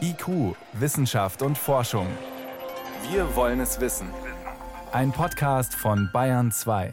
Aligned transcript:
IQ, 0.00 0.56
Wissenschaft 0.72 1.42
und 1.42 1.56
Forschung. 1.56 2.06
Wir 3.10 3.36
wollen 3.36 3.60
es 3.60 3.80
wissen. 3.80 4.08
Ein 4.92 5.12
Podcast 5.12 5.74
von 5.74 6.10
Bayern 6.12 6.50
2. 6.50 6.92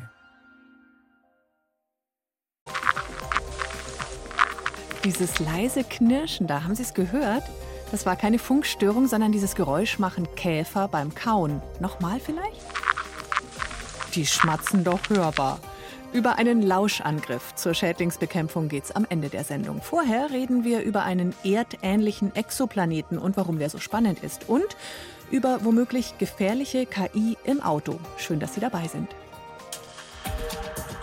Dieses 5.03 5.40
leise 5.40 5.83
Knirschen 5.83 6.48
da, 6.48 6.63
haben 6.63 6.75
Sie 6.75 6.83
es 6.83 6.93
gehört? 6.93 7.43
Das 7.92 8.05
war 8.05 8.16
keine 8.16 8.38
Funkstörung, 8.38 9.07
sondern 9.07 9.32
dieses 9.32 9.55
Geräusch 9.55 9.98
machen 9.98 10.28
Käfer 10.36 10.88
beim 10.88 11.16
Kauen. 11.16 11.62
Nochmal 11.80 12.20
vielleicht? 12.20 12.62
Die 14.14 14.25
schmatzen 14.25 14.84
doch 14.84 15.00
hörbar. 15.09 15.59
Über 16.13 16.37
einen 16.37 16.61
Lauschangriff 16.61 17.53
zur 17.55 17.73
Schädlingsbekämpfung 17.73 18.69
geht's 18.69 18.91
am 18.91 19.05
Ende 19.09 19.29
der 19.29 19.43
Sendung. 19.43 19.81
Vorher 19.81 20.31
reden 20.31 20.63
wir 20.63 20.81
über 20.81 21.03
einen 21.03 21.35
erdähnlichen 21.43 22.33
Exoplaneten 22.35 23.17
und 23.17 23.35
warum 23.37 23.59
der 23.59 23.69
so 23.69 23.77
spannend 23.77 24.23
ist. 24.23 24.48
Und 24.48 24.77
über 25.31 25.63
womöglich 25.65 26.17
gefährliche 26.17 26.85
KI 26.85 27.38
im 27.43 27.62
Auto. 27.62 27.99
Schön, 28.17 28.39
dass 28.39 28.55
Sie 28.55 28.62
dabei 28.62 28.88
sind. 28.88 29.09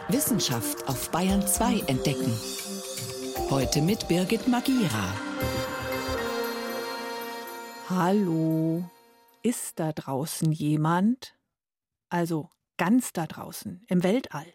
Wissenschaft 0.09 0.89
auf 0.89 1.11
Bayern 1.11 1.47
2 1.47 1.81
entdecken. 1.87 2.33
Heute 3.51 3.83
mit 3.83 4.09
Birgit 4.09 4.49
Magira. 4.49 5.05
Hallo, 7.91 8.83
ist 9.43 9.79
da 9.79 9.93
draußen 9.93 10.51
jemand? 10.51 11.35
Also 12.09 12.49
ganz 12.79 13.13
da 13.13 13.27
draußen, 13.27 13.85
im 13.89 14.03
Weltall. 14.03 14.47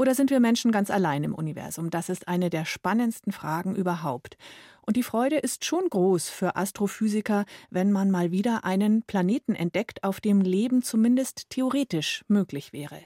Oder 0.00 0.14
sind 0.14 0.30
wir 0.30 0.40
Menschen 0.40 0.72
ganz 0.72 0.90
allein 0.90 1.24
im 1.24 1.34
Universum? 1.34 1.90
Das 1.90 2.08
ist 2.08 2.26
eine 2.26 2.48
der 2.48 2.64
spannendsten 2.64 3.34
Fragen 3.34 3.74
überhaupt. 3.74 4.38
Und 4.80 4.96
die 4.96 5.02
Freude 5.02 5.36
ist 5.36 5.66
schon 5.66 5.90
groß 5.90 6.30
für 6.30 6.56
Astrophysiker, 6.56 7.44
wenn 7.68 7.92
man 7.92 8.10
mal 8.10 8.30
wieder 8.30 8.64
einen 8.64 9.02
Planeten 9.02 9.54
entdeckt, 9.54 10.02
auf 10.02 10.22
dem 10.22 10.40
Leben 10.40 10.82
zumindest 10.82 11.50
theoretisch 11.50 12.24
möglich 12.28 12.72
wäre. 12.72 12.98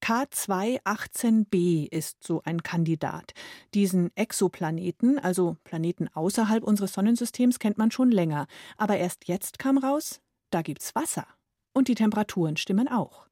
K218b 0.00 1.92
ist 1.92 2.24
so 2.24 2.40
ein 2.46 2.62
Kandidat. 2.62 3.34
Diesen 3.74 4.10
Exoplaneten, 4.16 5.18
also 5.18 5.58
Planeten 5.64 6.08
außerhalb 6.14 6.64
unseres 6.64 6.94
Sonnensystems, 6.94 7.58
kennt 7.58 7.76
man 7.76 7.90
schon 7.90 8.10
länger. 8.10 8.46
Aber 8.78 8.96
erst 8.96 9.28
jetzt 9.28 9.58
kam 9.58 9.76
raus, 9.76 10.22
da 10.48 10.62
gibt's 10.62 10.94
Wasser. 10.94 11.26
Und 11.72 11.88
die 11.88 11.94
Temperaturen 11.94 12.56
stimmen 12.56 12.88
auch. 12.88 13.26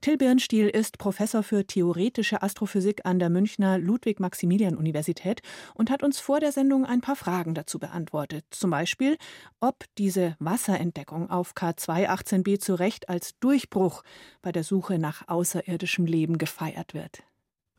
Till 0.00 0.18
Birnstiel 0.18 0.68
ist 0.68 0.98
Professor 0.98 1.42
für 1.42 1.66
theoretische 1.66 2.42
Astrophysik 2.42 3.00
an 3.04 3.18
der 3.18 3.30
Münchner 3.30 3.78
Ludwig-Maximilian-Universität 3.78 5.40
und 5.74 5.90
hat 5.90 6.02
uns 6.02 6.20
vor 6.20 6.38
der 6.38 6.52
Sendung 6.52 6.84
ein 6.84 7.00
paar 7.00 7.16
Fragen 7.16 7.54
dazu 7.54 7.78
beantwortet. 7.78 8.44
Zum 8.50 8.70
Beispiel, 8.70 9.16
ob 9.60 9.84
diese 9.98 10.36
Wasserentdeckung 10.38 11.30
auf 11.30 11.54
K218b 11.54 12.58
zu 12.58 12.74
Recht 12.74 13.08
als 13.08 13.38
Durchbruch 13.40 14.02
bei 14.42 14.52
der 14.52 14.64
Suche 14.64 14.98
nach 14.98 15.26
außerirdischem 15.28 16.06
Leben 16.06 16.38
gefeiert 16.38 16.94
wird. 16.94 17.22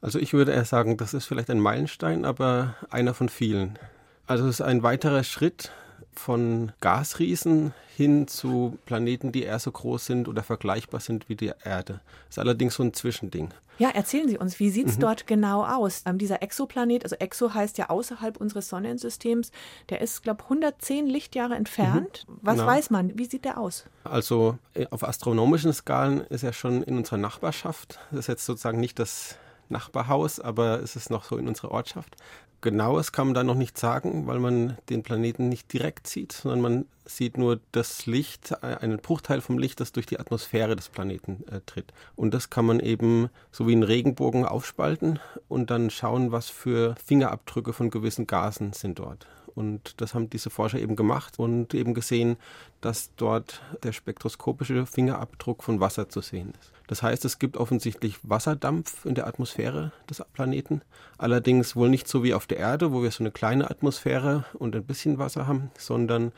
Also 0.01 0.19
ich 0.19 0.33
würde 0.33 0.51
eher 0.51 0.65
sagen, 0.65 0.97
das 0.97 1.13
ist 1.13 1.25
vielleicht 1.25 1.49
ein 1.49 1.59
Meilenstein, 1.59 2.25
aber 2.25 2.75
einer 2.89 3.13
von 3.13 3.29
vielen. 3.29 3.79
Also 4.25 4.45
es 4.45 4.55
ist 4.55 4.61
ein 4.61 4.83
weiterer 4.83 5.23
Schritt 5.23 5.71
von 6.19 6.71
Gasriesen 6.81 7.73
hin 7.95 8.27
zu 8.27 8.77
Planeten, 8.85 9.31
die 9.31 9.43
eher 9.43 9.59
so 9.59 9.71
groß 9.71 10.05
sind 10.05 10.27
oder 10.27 10.43
vergleichbar 10.43 10.99
sind 10.99 11.29
wie 11.29 11.35
die 11.35 11.51
Erde. 11.63 12.01
Das 12.27 12.37
ist 12.37 12.39
allerdings 12.39 12.75
so 12.75 12.83
ein 12.83 12.93
Zwischending. 12.93 13.53
Ja, 13.79 13.89
erzählen 13.89 14.27
Sie 14.27 14.37
uns, 14.37 14.59
wie 14.59 14.69
sieht 14.69 14.87
es 14.87 14.95
mhm. 14.95 15.01
dort 15.01 15.27
genau 15.27 15.63
aus? 15.63 16.01
Ähm, 16.05 16.17
dieser 16.17 16.41
Exoplanet, 16.41 17.03
also 17.03 17.15
Exo 17.17 17.53
heißt 17.53 17.77
ja 17.77 17.89
außerhalb 17.89 18.37
unseres 18.37 18.69
Sonnensystems, 18.69 19.51
der 19.89 20.01
ist, 20.01 20.23
glaube 20.23 20.39
ich, 20.41 20.45
110 20.45 21.05
Lichtjahre 21.05 21.55
entfernt. 21.55 22.25
Mhm. 22.27 22.39
Was 22.41 22.55
genau. 22.55 22.67
weiß 22.67 22.89
man? 22.89 23.17
Wie 23.17 23.25
sieht 23.25 23.45
der 23.45 23.59
aus? 23.59 23.85
Also 24.03 24.57
äh, 24.73 24.87
auf 24.89 25.03
astronomischen 25.03 25.73
Skalen 25.73 26.21
ist 26.21 26.43
er 26.43 26.53
schon 26.53 26.81
in 26.83 26.97
unserer 26.97 27.17
Nachbarschaft. 27.17 27.99
Das 28.09 28.21
ist 28.21 28.27
jetzt 28.27 28.45
sozusagen 28.45 28.79
nicht 28.79 28.97
das 28.97 29.37
Nachbarhaus, 29.69 30.39
aber 30.39 30.81
es 30.81 30.95
ist 30.95 31.09
noch 31.09 31.23
so 31.23 31.37
in 31.37 31.47
unserer 31.47 31.71
Ortschaft. 31.71 32.15
Genaues 32.61 33.11
kann 33.11 33.27
man 33.27 33.33
da 33.35 33.43
noch 33.43 33.55
nicht 33.55 33.77
sagen, 33.77 34.25
weil 34.25 34.39
man 34.39 34.77
den 34.89 35.03
Planeten 35.03 35.47
nicht 35.47 35.71
direkt 35.73 36.07
sieht, 36.07 36.31
sondern 36.31 36.61
man 36.61 36.85
sieht 37.05 37.37
nur 37.37 37.59
das 37.71 38.05
Licht, 38.05 38.51
äh, 38.61 38.77
einen 38.81 38.97
Bruchteil 38.97 39.41
vom 39.41 39.57
Licht, 39.57 39.79
das 39.79 39.91
durch 39.91 40.05
die 40.05 40.19
Atmosphäre 40.19 40.75
des 40.75 40.89
Planeten 40.89 41.43
äh, 41.51 41.61
tritt. 41.65 41.93
Und 42.15 42.33
das 42.33 42.49
kann 42.49 42.65
man 42.65 42.79
eben 42.79 43.29
so 43.51 43.67
wie 43.67 43.73
einen 43.73 43.83
Regenbogen 43.83 44.45
aufspalten 44.45 45.19
und 45.47 45.69
dann 45.69 45.89
schauen, 45.89 46.31
was 46.31 46.49
für 46.49 46.95
Fingerabdrücke 47.03 47.73
von 47.73 47.89
gewissen 47.89 48.27
Gasen 48.27 48.73
sind 48.73 48.99
dort. 48.99 49.27
Und 49.57 49.99
das 50.01 50.13
haben 50.13 50.29
diese 50.29 50.51
Forscher 50.51 50.77
eben 50.77 50.95
gemacht 50.95 51.39
und 51.39 51.73
eben 51.73 51.95
gesehen, 51.95 52.37
dass 52.79 53.09
dort 53.15 53.63
der 53.81 53.91
spektroskopische 53.91 54.85
Fingerabdruck 54.85 55.63
von 55.63 55.79
Wasser 55.79 56.09
zu 56.09 56.21
sehen 56.21 56.53
ist. 56.61 56.71
Das 56.85 57.01
heißt, 57.01 57.25
es 57.25 57.39
gibt 57.39 57.57
offensichtlich 57.57 58.19
Wasserdampf 58.21 59.03
in 59.03 59.15
der 59.15 59.25
Atmosphäre 59.25 59.91
des 60.07 60.23
Planeten. 60.31 60.81
Allerdings 61.17 61.75
wohl 61.75 61.89
nicht 61.89 62.07
so 62.07 62.23
wie 62.23 62.35
auf 62.35 62.45
der 62.45 62.57
Erde, 62.57 62.93
wo 62.93 63.01
wir 63.01 63.09
so 63.09 63.23
eine 63.23 63.31
kleine 63.31 63.69
Atmosphäre 63.71 64.45
und 64.53 64.75
ein 64.75 64.85
bisschen 64.85 65.17
Wasser 65.17 65.47
haben, 65.47 65.71
sondern 65.75 66.33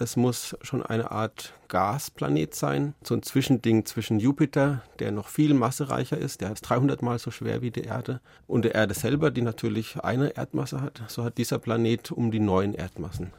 es 0.00 0.16
muss 0.16 0.56
schon 0.62 0.82
eine 0.82 1.10
Art 1.10 1.52
Gasplanet 1.68 2.54
sein, 2.54 2.94
so 3.02 3.14
ein 3.14 3.22
Zwischending 3.22 3.84
zwischen 3.84 4.18
Jupiter, 4.18 4.82
der 4.98 5.12
noch 5.12 5.28
viel 5.28 5.54
massereicher 5.54 6.16
ist, 6.16 6.40
der 6.40 6.52
ist 6.52 6.62
300 6.62 7.02
mal 7.02 7.18
so 7.18 7.30
schwer 7.30 7.60
wie 7.62 7.70
die 7.70 7.82
Erde, 7.82 8.20
und 8.46 8.64
der 8.64 8.74
Erde 8.74 8.94
selber, 8.94 9.30
die 9.30 9.42
natürlich 9.42 10.00
eine 10.02 10.36
Erdmasse 10.36 10.80
hat. 10.80 11.02
So 11.08 11.22
hat 11.22 11.38
dieser 11.38 11.58
Planet 11.58 12.12
um 12.12 12.30
die 12.30 12.40
neun 12.40 12.74
Erdmassen. 12.74 13.30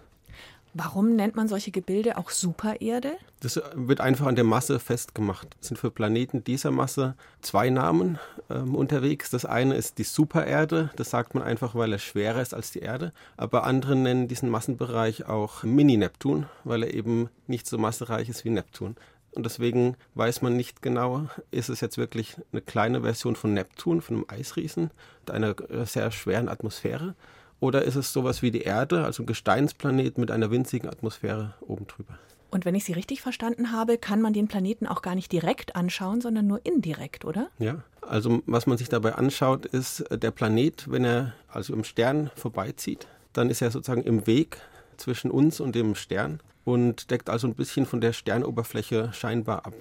Warum 0.73 1.17
nennt 1.17 1.35
man 1.35 1.49
solche 1.49 1.71
Gebilde 1.71 2.17
auch 2.17 2.29
Supererde? 2.29 3.11
Das 3.41 3.61
wird 3.75 3.99
einfach 3.99 4.27
an 4.27 4.35
der 4.35 4.45
Masse 4.45 4.79
festgemacht. 4.79 5.57
Es 5.59 5.67
sind 5.67 5.77
für 5.77 5.91
Planeten 5.91 6.45
dieser 6.45 6.71
Masse 6.71 7.15
zwei 7.41 7.69
Namen 7.69 8.19
ähm, 8.49 8.75
unterwegs. 8.75 9.29
Das 9.29 9.43
eine 9.43 9.75
ist 9.75 9.97
die 9.97 10.03
Supererde. 10.03 10.89
Das 10.95 11.09
sagt 11.09 11.35
man 11.35 11.43
einfach, 11.43 11.75
weil 11.75 11.91
er 11.91 11.99
schwerer 11.99 12.41
ist 12.41 12.53
als 12.53 12.71
die 12.71 12.79
Erde. 12.79 13.11
Aber 13.35 13.65
andere 13.65 13.97
nennen 13.97 14.29
diesen 14.29 14.49
Massenbereich 14.49 15.27
auch 15.27 15.63
Mini-Neptun, 15.63 16.45
weil 16.63 16.83
er 16.83 16.93
eben 16.93 17.29
nicht 17.47 17.67
so 17.67 17.77
massereich 17.77 18.29
ist 18.29 18.45
wie 18.45 18.49
Neptun. 18.49 18.95
Und 19.31 19.45
deswegen 19.45 19.97
weiß 20.15 20.41
man 20.41 20.55
nicht 20.55 20.81
genau, 20.81 21.27
ist 21.51 21.69
es 21.69 21.81
jetzt 21.81 21.97
wirklich 21.97 22.37
eine 22.51 22.61
kleine 22.61 23.01
Version 23.01 23.35
von 23.35 23.53
Neptun, 23.53 24.01
von 24.01 24.17
einem 24.17 24.25
Eisriesen, 24.29 24.91
mit 25.21 25.31
einer 25.31 25.55
sehr 25.85 26.11
schweren 26.11 26.49
Atmosphäre 26.49 27.15
oder 27.61 27.83
ist 27.83 27.95
es 27.95 28.11
sowas 28.11 28.41
wie 28.41 28.51
die 28.51 28.63
Erde, 28.63 29.05
also 29.05 29.23
ein 29.23 29.27
Gesteinsplanet 29.27 30.17
mit 30.17 30.31
einer 30.31 30.51
winzigen 30.51 30.89
Atmosphäre 30.89 31.53
oben 31.61 31.87
drüber? 31.87 32.19
Und 32.49 32.65
wenn 32.65 32.75
ich 32.75 32.83
Sie 32.83 32.91
richtig 32.91 33.21
verstanden 33.21 33.71
habe, 33.71 33.97
kann 33.97 34.21
man 34.21 34.33
den 34.33 34.49
Planeten 34.49 34.85
auch 34.85 35.01
gar 35.01 35.15
nicht 35.15 35.31
direkt 35.31 35.77
anschauen, 35.77 36.19
sondern 36.19 36.47
nur 36.47 36.59
indirekt, 36.65 37.23
oder? 37.23 37.49
Ja, 37.59 37.83
also 38.01 38.41
was 38.45 38.67
man 38.67 38.77
sich 38.77 38.89
dabei 38.89 39.15
anschaut, 39.15 39.65
ist 39.65 40.03
der 40.11 40.31
Planet, 40.31 40.91
wenn 40.91 41.05
er 41.05 41.33
also 41.47 41.73
im 41.73 41.85
Stern 41.85 42.29
vorbeizieht, 42.35 43.07
dann 43.31 43.49
ist 43.49 43.61
er 43.61 43.71
sozusagen 43.71 44.03
im 44.03 44.27
Weg 44.27 44.57
zwischen 44.97 45.31
uns 45.31 45.61
und 45.61 45.75
dem 45.75 45.95
Stern 45.95 46.41
und 46.65 47.09
deckt 47.09 47.29
also 47.29 47.47
ein 47.47 47.55
bisschen 47.55 47.85
von 47.85 48.01
der 48.01 48.11
Sternoberfläche 48.11 49.13
scheinbar 49.13 49.65
ab. 49.65 49.73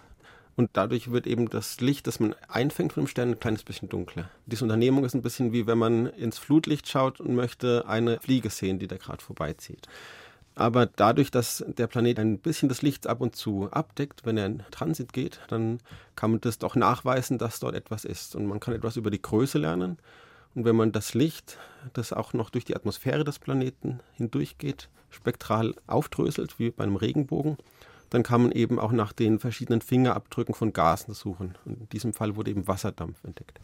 Und 0.61 0.69
dadurch 0.75 1.11
wird 1.11 1.27
eben 1.27 1.49
das 1.49 1.81
Licht, 1.81 2.07
das 2.07 2.21
man 2.21 2.35
einfängt 2.47 2.93
von 2.93 3.05
dem 3.05 3.09
Stern, 3.09 3.31
ein 3.31 3.41
kleines 3.41 3.63
bisschen 3.63 3.89
dunkler. 3.89 4.29
Diese 4.45 4.63
Unternehmung 4.63 5.07
ist 5.07 5.15
ein 5.15 5.23
bisschen 5.23 5.55
wie 5.55 5.67
wenn 5.67 5.79
man 5.79 6.05
ins 6.09 6.37
Flutlicht 6.37 6.87
schaut 6.87 7.19
und 7.19 7.35
möchte 7.35 7.89
eine 7.89 8.21
Fliege 8.21 8.51
sehen, 8.51 8.79
die 8.79 8.87
da 8.87 8.99
gerade 8.99 9.25
vorbeizieht. 9.25 9.89
Aber 10.57 10.85
dadurch, 10.85 11.31
dass 11.31 11.65
der 11.67 11.87
Planet 11.87 12.19
ein 12.19 12.37
bisschen 12.41 12.69
das 12.69 12.83
Licht 12.83 13.07
ab 13.07 13.23
und 13.23 13.35
zu 13.35 13.71
abdeckt, 13.71 14.27
wenn 14.27 14.37
er 14.37 14.45
in 14.45 14.63
Transit 14.71 15.15
geht, 15.15 15.41
dann 15.49 15.79
kann 16.15 16.33
man 16.33 16.43
das 16.43 16.59
doch 16.59 16.77
nachweisen, 16.77 17.39
dass 17.39 17.59
dort 17.59 17.75
etwas 17.75 18.05
ist. 18.05 18.37
Und 18.37 18.45
man 18.45 18.61
kann 18.61 18.75
etwas 18.75 18.99
über 18.99 19.11
die 19.11 19.23
Größe 19.23 19.57
lernen. 19.57 19.97
Und 20.55 20.67
wenn 20.67 20.77
man 20.77 20.93
das 20.93 21.15
Licht, 21.15 21.57
das 21.95 22.13
auch 22.13 22.35
noch 22.35 22.51
durch 22.51 22.67
die 22.67 22.77
Atmosphäre 22.77 23.25
des 23.25 23.39
Planeten 23.39 24.01
hindurchgeht, 24.13 24.91
spektral 25.09 25.75
aufdröselt, 25.87 26.59
wie 26.59 26.69
bei 26.69 26.85
einem 26.85 26.97
Regenbogen, 26.97 27.57
dann 28.11 28.23
kann 28.23 28.43
man 28.43 28.53
eben 28.53 28.79
auch 28.79 28.93
nach 28.93 29.13
den 29.13 29.39
verschiedenen 29.39 29.81
Fingerabdrücken 29.81 30.55
von 30.55 30.73
Gasen 30.73 31.15
suchen. 31.15 31.57
Und 31.65 31.81
in 31.81 31.89
diesem 31.89 32.13
Fall 32.13 32.37
wurde 32.37 32.51
eben 32.51 32.69
Wasserdampf 32.69 33.25
entdeckt. 33.25 33.61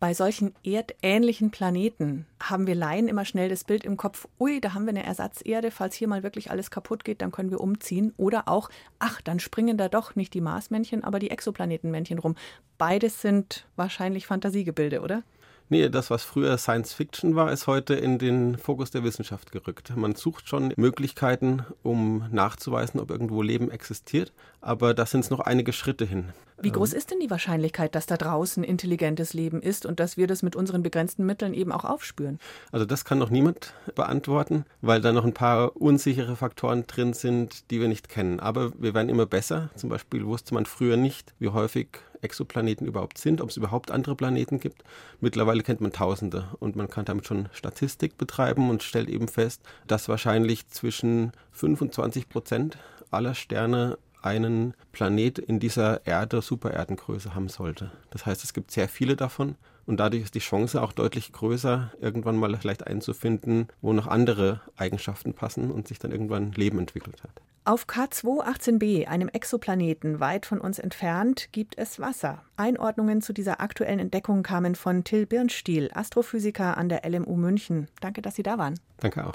Bei 0.00 0.14
solchen 0.14 0.54
erdähnlichen 0.62 1.50
Planeten 1.50 2.24
haben 2.40 2.68
wir 2.68 2.76
Laien 2.76 3.08
immer 3.08 3.24
schnell 3.24 3.48
das 3.48 3.64
Bild 3.64 3.84
im 3.84 3.96
Kopf, 3.96 4.28
ui, 4.38 4.60
da 4.60 4.72
haben 4.72 4.84
wir 4.84 4.90
eine 4.90 5.04
Ersatzerde, 5.04 5.72
falls 5.72 5.96
hier 5.96 6.06
mal 6.06 6.22
wirklich 6.22 6.52
alles 6.52 6.70
kaputt 6.70 7.04
geht, 7.04 7.20
dann 7.20 7.32
können 7.32 7.50
wir 7.50 7.60
umziehen. 7.60 8.14
Oder 8.16 8.48
auch, 8.48 8.70
ach, 9.00 9.20
dann 9.20 9.40
springen 9.40 9.76
da 9.76 9.88
doch 9.88 10.14
nicht 10.14 10.34
die 10.34 10.40
Marsmännchen, 10.40 11.02
aber 11.02 11.18
die 11.18 11.30
Exoplanetenmännchen 11.30 12.20
rum. 12.20 12.36
Beides 12.78 13.20
sind 13.20 13.66
wahrscheinlich 13.74 14.28
Fantasiegebilde, 14.28 15.00
oder? 15.00 15.24
Nee, 15.70 15.90
das, 15.90 16.10
was 16.10 16.24
früher 16.24 16.56
Science 16.56 16.94
Fiction 16.94 17.34
war, 17.34 17.52
ist 17.52 17.66
heute 17.66 17.94
in 17.94 18.18
den 18.18 18.56
Fokus 18.56 18.90
der 18.90 19.04
Wissenschaft 19.04 19.52
gerückt. 19.52 19.94
Man 19.94 20.14
sucht 20.14 20.48
schon 20.48 20.72
Möglichkeiten, 20.76 21.62
um 21.82 22.24
nachzuweisen, 22.32 22.98
ob 23.00 23.10
irgendwo 23.10 23.42
Leben 23.42 23.70
existiert, 23.70 24.32
aber 24.62 24.94
da 24.94 25.04
sind 25.04 25.20
es 25.20 25.30
noch 25.30 25.40
einige 25.40 25.74
Schritte 25.74 26.06
hin. 26.06 26.32
Wie 26.60 26.72
groß 26.72 26.92
ist 26.92 27.10
denn 27.10 27.20
die 27.20 27.30
Wahrscheinlichkeit, 27.30 27.94
dass 27.94 28.06
da 28.06 28.16
draußen 28.16 28.64
intelligentes 28.64 29.32
Leben 29.32 29.62
ist 29.62 29.86
und 29.86 30.00
dass 30.00 30.16
wir 30.16 30.26
das 30.26 30.42
mit 30.42 30.56
unseren 30.56 30.82
begrenzten 30.82 31.24
Mitteln 31.24 31.54
eben 31.54 31.70
auch 31.70 31.84
aufspüren? 31.84 32.40
Also 32.72 32.84
das 32.84 33.04
kann 33.04 33.18
noch 33.18 33.30
niemand 33.30 33.74
beantworten, 33.94 34.64
weil 34.80 35.00
da 35.00 35.12
noch 35.12 35.24
ein 35.24 35.34
paar 35.34 35.76
unsichere 35.76 36.34
Faktoren 36.34 36.86
drin 36.86 37.12
sind, 37.12 37.70
die 37.70 37.80
wir 37.80 37.86
nicht 37.86 38.08
kennen. 38.08 38.40
Aber 38.40 38.72
wir 38.76 38.92
werden 38.92 39.08
immer 39.08 39.26
besser. 39.26 39.70
Zum 39.76 39.88
Beispiel 39.88 40.26
wusste 40.26 40.54
man 40.54 40.66
früher 40.66 40.96
nicht, 40.96 41.32
wie 41.38 41.48
häufig 41.48 41.88
Exoplaneten 42.22 42.86
überhaupt 42.86 43.18
sind, 43.18 43.40
ob 43.40 43.50
es 43.50 43.56
überhaupt 43.56 43.92
andere 43.92 44.16
Planeten 44.16 44.58
gibt. 44.58 44.82
Mittlerweile 45.20 45.62
kennt 45.62 45.80
man 45.80 45.92
Tausende 45.92 46.48
und 46.58 46.74
man 46.74 46.88
kann 46.88 47.04
damit 47.04 47.26
schon 47.26 47.48
Statistik 47.52 48.18
betreiben 48.18 48.70
und 48.70 48.82
stellt 48.82 49.08
eben 49.08 49.28
fest, 49.28 49.62
dass 49.86 50.08
wahrscheinlich 50.08 50.68
zwischen 50.68 51.32
25 51.52 52.28
Prozent 52.28 52.78
aller 53.10 53.34
Sterne 53.34 53.98
einen 54.28 54.74
Planet 54.92 55.38
in 55.38 55.58
dieser 55.58 56.06
Erde, 56.06 56.42
Supererdengröße 56.42 57.34
haben 57.34 57.48
sollte. 57.48 57.90
Das 58.10 58.26
heißt, 58.26 58.44
es 58.44 58.52
gibt 58.52 58.70
sehr 58.70 58.88
viele 58.88 59.16
davon 59.16 59.56
und 59.86 59.98
dadurch 59.98 60.22
ist 60.22 60.34
die 60.34 60.40
Chance 60.40 60.82
auch 60.82 60.92
deutlich 60.92 61.32
größer, 61.32 61.92
irgendwann 62.00 62.36
mal 62.36 62.54
vielleicht 62.56 62.86
einzufinden, 62.86 63.68
wo 63.80 63.92
noch 63.92 64.06
andere 64.06 64.60
Eigenschaften 64.76 65.32
passen 65.32 65.70
und 65.70 65.88
sich 65.88 65.98
dann 65.98 66.12
irgendwann 66.12 66.52
Leben 66.52 66.78
entwickelt 66.78 67.22
hat. 67.22 67.30
Auf 67.64 67.86
K218b, 67.86 69.06
einem 69.08 69.28
Exoplaneten 69.28 70.20
weit 70.20 70.46
von 70.46 70.58
uns 70.60 70.78
entfernt, 70.78 71.48
gibt 71.52 71.76
es 71.76 72.00
Wasser. 72.00 72.42
Einordnungen 72.56 73.20
zu 73.20 73.34
dieser 73.34 73.60
aktuellen 73.60 73.98
Entdeckung 73.98 74.42
kamen 74.42 74.74
von 74.74 75.04
Till 75.04 75.26
Birnstiel, 75.26 75.90
Astrophysiker 75.92 76.78
an 76.78 76.88
der 76.88 77.06
LMU 77.08 77.36
München. 77.36 77.88
Danke, 78.00 78.22
dass 78.22 78.36
Sie 78.36 78.42
da 78.42 78.56
waren. 78.56 78.80
Danke 79.00 79.26
auch. 79.26 79.34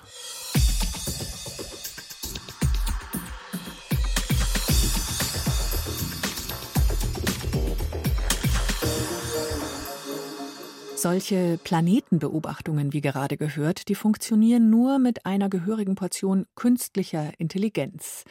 Solche 11.03 11.59
Planetenbeobachtungen, 11.61 12.94
wie 12.94 13.01
gerade 13.01 13.35
gehört, 13.35 13.89
die 13.89 13.94
funktionieren 13.94 14.69
nur 14.69 15.00
mit 15.00 15.25
einer 15.25 15.50
gehörigen 15.50 15.95
Portion 15.95 16.45
künstlicher 16.55 17.38
Intelligenz. 17.39 18.23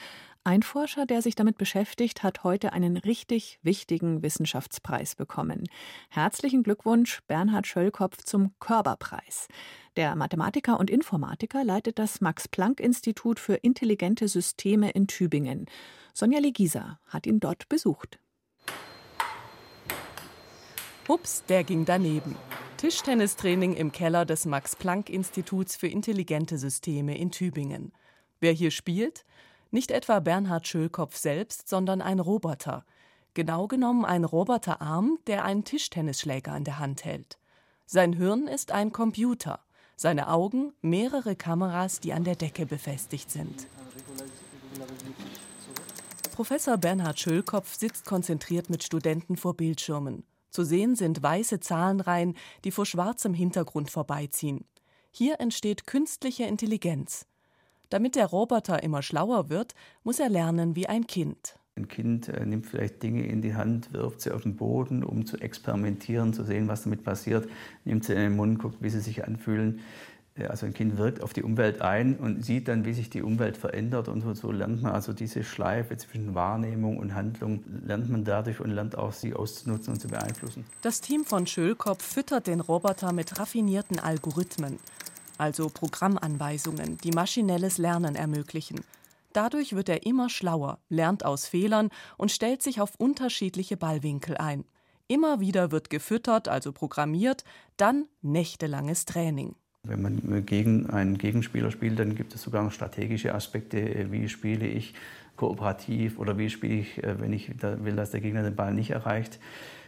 Ein 0.42 0.62
Forscher, 0.62 1.04
der 1.04 1.20
sich 1.20 1.34
damit 1.34 1.58
beschäftigt, 1.58 2.22
hat 2.22 2.44
heute 2.44 2.72
einen 2.72 2.96
richtig 2.96 3.58
wichtigen 3.62 4.22
Wissenschaftspreis 4.22 5.16
bekommen. 5.16 5.64
Herzlichen 6.08 6.62
Glückwunsch, 6.62 7.20
Bernhard 7.26 7.66
Schöllkopf, 7.66 8.24
zum 8.24 8.54
Körperpreis. 8.58 9.48
Der 9.98 10.16
Mathematiker 10.16 10.80
und 10.80 10.88
Informatiker 10.88 11.64
leitet 11.64 11.98
das 11.98 12.22
Max-Planck-Institut 12.22 13.38
für 13.38 13.56
intelligente 13.56 14.28
Systeme 14.28 14.92
in 14.92 15.08
Tübingen. 15.08 15.66
Sonja 16.14 16.38
Legisa 16.38 16.98
hat 17.06 17.26
ihn 17.26 17.38
dort 17.38 17.68
besucht. 17.68 18.18
Ups, 21.08 21.42
der 21.48 21.64
ging 21.64 21.84
daneben. 21.84 22.36
Tischtennistraining 22.76 23.74
im 23.74 23.90
Keller 23.90 24.24
des 24.24 24.46
Max-Planck-Instituts 24.46 25.74
für 25.74 25.88
intelligente 25.88 26.58
Systeme 26.58 27.18
in 27.18 27.32
Tübingen. 27.32 27.92
Wer 28.38 28.52
hier 28.52 28.70
spielt? 28.70 29.24
Nicht 29.72 29.90
etwa 29.90 30.20
Bernhard 30.20 30.68
Schölkopf 30.68 31.16
selbst, 31.16 31.68
sondern 31.68 32.02
ein 32.02 32.20
Roboter. 32.20 32.84
Genau 33.34 33.66
genommen 33.66 34.04
ein 34.04 34.24
Roboterarm, 34.24 35.18
der 35.26 35.44
einen 35.44 35.64
Tischtennisschläger 35.64 36.56
in 36.56 36.64
der 36.64 36.78
Hand 36.78 37.04
hält. 37.04 37.38
Sein 37.86 38.12
Hirn 38.12 38.46
ist 38.46 38.70
ein 38.70 38.92
Computer, 38.92 39.60
seine 39.96 40.28
Augen 40.28 40.72
mehrere 40.82 41.34
Kameras, 41.34 41.98
die 42.00 42.12
an 42.12 42.24
der 42.24 42.36
Decke 42.36 42.64
befestigt 42.64 43.30
sind. 43.30 43.66
Professor 46.34 46.76
Bernhard 46.76 47.18
Schölkopf 47.18 47.74
sitzt 47.74 48.06
konzentriert 48.06 48.70
mit 48.70 48.84
Studenten 48.84 49.36
vor 49.36 49.54
Bildschirmen. 49.54 50.24
Zu 50.52 50.64
sehen 50.64 50.96
sind 50.96 51.22
weiße 51.22 51.60
Zahlenreihen, 51.60 52.34
die 52.64 52.70
vor 52.70 52.84
schwarzem 52.84 53.32
Hintergrund 53.32 53.90
vorbeiziehen. 53.90 54.66
Hier 55.10 55.40
entsteht 55.40 55.86
künstliche 55.86 56.44
Intelligenz. 56.44 57.26
Damit 57.88 58.16
der 58.16 58.26
Roboter 58.26 58.82
immer 58.82 59.02
schlauer 59.02 59.48
wird, 59.48 59.74
muss 60.04 60.20
er 60.20 60.28
lernen 60.28 60.76
wie 60.76 60.86
ein 60.86 61.06
Kind. 61.06 61.56
Ein 61.74 61.88
Kind 61.88 62.28
äh, 62.28 62.44
nimmt 62.44 62.66
vielleicht 62.66 63.02
Dinge 63.02 63.26
in 63.26 63.40
die 63.40 63.54
Hand, 63.54 63.94
wirft 63.94 64.20
sie 64.20 64.30
auf 64.30 64.42
den 64.42 64.56
Boden, 64.56 65.02
um 65.02 65.24
zu 65.24 65.38
experimentieren, 65.38 66.34
zu 66.34 66.44
sehen, 66.44 66.68
was 66.68 66.82
damit 66.82 67.02
passiert, 67.02 67.48
nimmt 67.86 68.04
sie 68.04 68.12
in 68.12 68.20
den 68.20 68.36
Mund, 68.36 68.58
guckt, 68.58 68.82
wie 68.82 68.90
sie 68.90 69.00
sich 69.00 69.24
anfühlen. 69.24 69.80
Also 70.48 70.64
ein 70.64 70.72
Kind 70.72 70.96
wirkt 70.96 71.22
auf 71.22 71.34
die 71.34 71.42
Umwelt 71.42 71.82
ein 71.82 72.16
und 72.16 72.42
sieht 72.42 72.66
dann, 72.68 72.86
wie 72.86 72.94
sich 72.94 73.10
die 73.10 73.22
Umwelt 73.22 73.58
verändert 73.58 74.08
und 74.08 74.22
so, 74.34 74.50
lernt 74.50 74.82
man 74.82 74.92
also 74.92 75.12
diese 75.12 75.44
Schleife 75.44 75.98
zwischen 75.98 76.34
Wahrnehmung 76.34 76.96
und 76.96 77.14
Handlung, 77.14 77.62
lernt 77.84 78.08
man 78.08 78.24
dadurch 78.24 78.60
und 78.60 78.70
lernt 78.70 78.96
auch 78.96 79.12
sie 79.12 79.34
auszunutzen 79.34 79.92
und 79.92 80.00
zu 80.00 80.08
beeinflussen. 80.08 80.64
Das 80.80 81.02
Team 81.02 81.24
von 81.24 81.46
Schölkopf 81.46 82.02
füttert 82.02 82.46
den 82.46 82.60
Roboter 82.60 83.12
mit 83.12 83.38
raffinierten 83.38 83.98
Algorithmen, 83.98 84.78
also 85.36 85.68
Programmanweisungen, 85.68 86.96
die 86.98 87.10
maschinelles 87.10 87.76
Lernen 87.76 88.14
ermöglichen. 88.14 88.80
Dadurch 89.34 89.74
wird 89.74 89.90
er 89.90 90.06
immer 90.06 90.30
schlauer, 90.30 90.78
lernt 90.88 91.26
aus 91.26 91.46
Fehlern 91.46 91.90
und 92.16 92.30
stellt 92.30 92.62
sich 92.62 92.80
auf 92.80 92.94
unterschiedliche 92.96 93.76
Ballwinkel 93.76 94.38
ein. 94.38 94.64
Immer 95.08 95.40
wieder 95.40 95.72
wird 95.72 95.90
gefüttert, 95.90 96.48
also 96.48 96.72
programmiert, 96.72 97.44
dann 97.76 98.06
nächtelanges 98.22 99.04
Training. 99.04 99.56
Wenn 99.84 100.00
man 100.02 100.46
gegen 100.46 100.90
einen 100.90 101.18
Gegenspieler 101.18 101.72
spielt, 101.72 101.98
dann 101.98 102.14
gibt 102.14 102.34
es 102.34 102.42
sogar 102.42 102.62
noch 102.62 102.70
strategische 102.70 103.34
Aspekte. 103.34 104.12
Wie 104.12 104.28
spiele 104.28 104.66
ich 104.66 104.94
kooperativ 105.36 106.18
oder 106.18 106.38
wie 106.38 106.50
spiele 106.50 106.74
ich, 106.74 107.02
äh, 107.02 107.20
wenn 107.20 107.32
ich 107.32 107.50
will, 107.60 107.96
dass 107.96 108.12
der 108.12 108.20
Gegner 108.20 108.42
den 108.42 108.54
Ball 108.54 108.74
nicht 108.74 108.90
erreicht. 108.90 109.40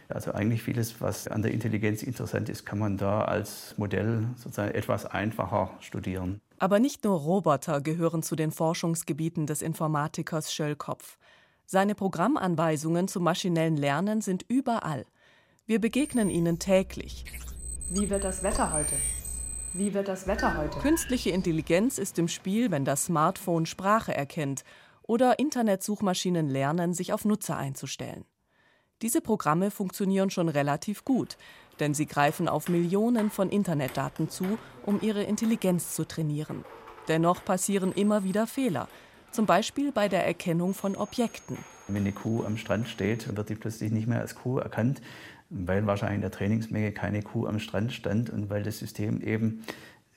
Also 0.09 0.33
eigentlich 0.33 0.61
vieles, 0.61 1.01
was 1.01 1.27
an 1.27 1.41
der 1.41 1.51
Intelligenz 1.51 2.03
interessant 2.03 2.49
ist, 2.49 2.65
kann 2.65 2.77
man 2.77 2.97
da 2.97 3.23
als 3.23 3.73
Modell 3.77 4.27
sozusagen 4.35 4.75
etwas 4.75 5.05
einfacher 5.05 5.71
studieren. 5.79 6.41
Aber 6.59 6.79
nicht 6.79 7.03
nur 7.03 7.17
Roboter 7.17 7.81
gehören 7.81 8.21
zu 8.21 8.35
den 8.35 8.51
Forschungsgebieten 8.51 9.47
des 9.47 9.61
Informatikers 9.61 10.53
Schöllkopf. 10.53 11.17
Seine 11.65 11.95
Programmanweisungen 11.95 13.07
zum 13.07 13.23
maschinellen 13.23 13.77
Lernen 13.77 14.21
sind 14.21 14.45
überall. 14.47 15.05
Wir 15.65 15.81
begegnen 15.81 16.29
ihnen 16.29 16.59
täglich. 16.59 17.25
Wie 17.89 18.09
wird 18.09 18.23
das 18.23 18.43
Wetter 18.43 18.71
heute? 18.73 18.95
Wie 19.77 19.93
wird 19.93 20.07
das 20.07 20.25
Wetter 20.25 20.55
heute? 20.55 20.79
Künstliche 20.79 21.31
Intelligenz 21.31 21.97
ist 21.97 22.17
im 22.17 22.29
Spiel, 22.29 22.71
wenn 22.71 22.85
das 22.85 23.05
Smartphone 23.05 23.65
Sprache 23.65 24.15
erkennt 24.15 24.63
oder 25.01 25.37
Internetsuchmaschinen 25.37 26.47
lernen, 26.47 26.93
sich 26.93 27.11
auf 27.11 27.25
Nutzer 27.25 27.57
einzustellen. 27.57 28.23
Diese 29.01 29.19
Programme 29.19 29.71
funktionieren 29.71 30.29
schon 30.29 30.47
relativ 30.47 31.03
gut, 31.03 31.35
denn 31.81 31.93
sie 31.93 32.05
greifen 32.05 32.47
auf 32.47 32.69
Millionen 32.69 33.29
von 33.29 33.49
Internetdaten 33.49 34.29
zu, 34.29 34.57
um 34.85 35.01
ihre 35.01 35.23
Intelligenz 35.23 35.93
zu 35.93 36.07
trainieren. 36.07 36.63
Dennoch 37.09 37.43
passieren 37.43 37.91
immer 37.91 38.23
wieder 38.23 38.47
Fehler, 38.47 38.87
zum 39.31 39.45
Beispiel 39.45 39.91
bei 39.91 40.07
der 40.07 40.25
Erkennung 40.25 40.73
von 40.73 40.95
Objekten. 40.95 41.57
Wenn 41.89 41.97
eine 41.97 42.13
Kuh 42.13 42.45
am 42.45 42.55
Strand 42.55 42.87
steht, 42.87 43.35
wird 43.35 43.49
die 43.49 43.55
plötzlich 43.55 43.91
nicht 43.91 44.07
mehr 44.07 44.21
als 44.21 44.35
Kuh 44.35 44.57
erkannt, 44.57 45.01
weil 45.49 45.85
wahrscheinlich 45.85 46.15
in 46.15 46.21
der 46.21 46.31
Trainingsmenge 46.31 46.91
keine 46.91 47.21
Kuh 47.21 47.47
am 47.47 47.59
Strand 47.59 47.93
stand 47.93 48.29
und 48.29 48.49
weil 48.49 48.63
das 48.63 48.79
System 48.79 49.21
eben 49.21 49.63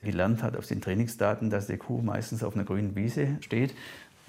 gelernt 0.01 0.43
hat 0.43 0.55
aus 0.55 0.67
den 0.67 0.81
Trainingsdaten, 0.81 1.49
dass 1.49 1.67
die 1.67 1.77
Kuh 1.77 2.01
meistens 2.01 2.43
auf 2.43 2.55
einer 2.55 2.63
grünen 2.63 2.95
Wiese 2.95 3.37
steht 3.41 3.73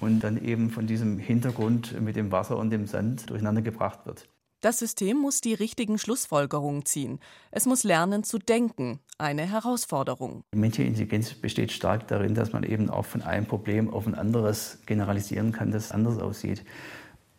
und 0.00 0.20
dann 0.20 0.42
eben 0.42 0.70
von 0.70 0.86
diesem 0.86 1.18
Hintergrund 1.18 2.00
mit 2.00 2.16
dem 2.16 2.32
Wasser 2.32 2.56
und 2.56 2.70
dem 2.70 2.86
Sand 2.86 3.30
durcheinander 3.30 3.62
gebracht 3.62 4.06
wird. 4.06 4.26
Das 4.62 4.78
System 4.78 5.16
muss 5.16 5.40
die 5.40 5.54
richtigen 5.54 5.96
Schlussfolgerungen 5.96 6.84
ziehen. 6.84 7.18
Es 7.50 7.64
muss 7.64 7.82
lernen 7.82 8.24
zu 8.24 8.38
denken. 8.38 9.00
Eine 9.16 9.50
Herausforderung. 9.50 10.42
Die 10.52 10.58
menschliche 10.58 10.88
Intelligenz 10.88 11.32
besteht 11.32 11.72
stark 11.72 12.08
darin, 12.08 12.34
dass 12.34 12.52
man 12.52 12.64
eben 12.64 12.90
auch 12.90 13.06
von 13.06 13.22
einem 13.22 13.46
Problem 13.46 13.88
auf 13.88 14.06
ein 14.06 14.14
anderes 14.14 14.80
generalisieren 14.84 15.52
kann, 15.52 15.70
das 15.70 15.92
anders 15.92 16.18
aussieht. 16.18 16.62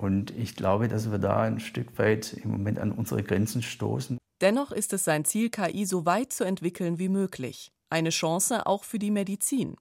Und 0.02 0.32
ich 0.32 0.56
glaube, 0.56 0.88
dass 0.88 1.12
wir 1.12 1.20
da 1.20 1.42
ein 1.42 1.60
Stück 1.60 2.00
weit 2.00 2.34
im 2.34 2.50
Moment 2.50 2.80
an 2.80 2.92
unsere 2.92 3.22
Grenzen 3.22 3.62
stoßen. 3.62 4.18
Dennoch 4.42 4.72
ist 4.72 4.94
es 4.94 5.04
sein 5.04 5.26
Ziel, 5.26 5.52
KI 5.52 5.86
so 5.86 6.08
weit 6.08 6.34
zu 6.34 6.44
entwickeln 6.44 6.98
wie 6.98 7.10
möglich. 7.10 7.72
Eine 7.92 8.10
Chance 8.10 8.66
auch 8.66 8.84
für 8.84 8.98
die 8.98 9.12
Medizin. 9.12 9.76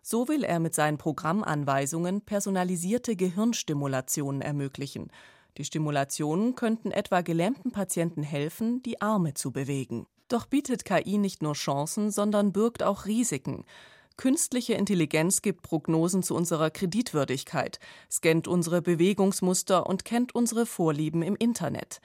So 0.00 0.26
will 0.26 0.42
er 0.42 0.58
mit 0.58 0.74
seinen 0.74 0.96
Programmanweisungen 0.96 2.22
personalisierte 2.22 3.14
Gehirnstimulationen 3.14 4.40
ermöglichen. 4.40 5.10
Die 5.58 5.64
Stimulationen 5.64 6.54
könnten 6.54 6.90
etwa 6.90 7.20
gelähmten 7.20 7.70
Patienten 7.70 8.22
helfen, 8.22 8.82
die 8.82 9.02
Arme 9.02 9.34
zu 9.34 9.52
bewegen. 9.52 10.06
Doch 10.28 10.46
bietet 10.46 10.86
KI 10.86 11.18
nicht 11.18 11.42
nur 11.42 11.52
Chancen, 11.52 12.10
sondern 12.10 12.52
birgt 12.52 12.82
auch 12.82 13.04
Risiken. 13.04 13.64
Künstliche 14.18 14.74
Intelligenz 14.74 15.42
gibt 15.42 15.62
Prognosen 15.62 16.24
zu 16.24 16.34
unserer 16.34 16.70
Kreditwürdigkeit, 16.70 17.78
scannt 18.10 18.48
unsere 18.48 18.82
Bewegungsmuster 18.82 19.86
und 19.86 20.04
kennt 20.04 20.34
unsere 20.34 20.66
Vorlieben 20.66 21.22
im 21.22 21.36
Internet. 21.36 22.00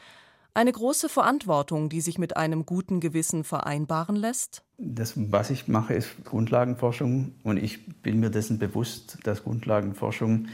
Eine 0.54 0.72
große 0.72 1.10
Verantwortung, 1.10 1.90
die 1.90 2.02
sich 2.02 2.20
mit 2.20 2.38
einem 2.38 2.68
guten 2.68 3.00
Gewissen 3.00 3.44
vereinbaren 3.44 4.16
lässt? 4.16 4.62
Das, 4.78 5.14
was 5.16 5.50
ich 5.50 5.68
mache, 5.68 5.96
ist 5.96 6.24
Grundlagenforschung 6.24 7.34
und 7.42 7.58
ich 7.58 7.88
bin 8.04 8.20
mir 8.20 8.30
dessen 8.30 8.60
bewusst, 8.60 9.18
dass 9.24 9.44
Grundlagenforschung 9.44 10.50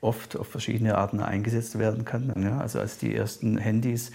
oft 0.00 0.36
auf 0.36 0.48
verschiedene 0.48 0.98
Arten 0.98 1.20
eingesetzt 1.20 1.78
werden 1.78 2.04
kann. 2.04 2.32
Also 2.58 2.80
als 2.80 2.98
die 2.98 3.14
ersten 3.14 3.56
Handys 3.56 4.10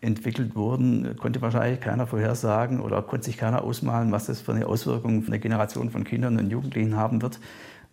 entwickelt 0.00 0.54
wurden, 0.54 1.16
konnte 1.16 1.40
wahrscheinlich 1.42 1.80
keiner 1.80 2.06
vorhersagen 2.06 2.80
oder 2.80 3.02
konnte 3.02 3.26
sich 3.26 3.36
keiner 3.36 3.62
ausmalen, 3.62 4.12
was 4.12 4.26
das 4.26 4.40
für 4.40 4.52
eine 4.52 4.66
Auswirkung 4.66 5.22
für 5.22 5.28
eine 5.28 5.40
Generation 5.40 5.90
von 5.90 6.04
Kindern 6.04 6.38
und 6.38 6.50
Jugendlichen 6.50 6.96
haben 6.96 7.22
wird. 7.22 7.40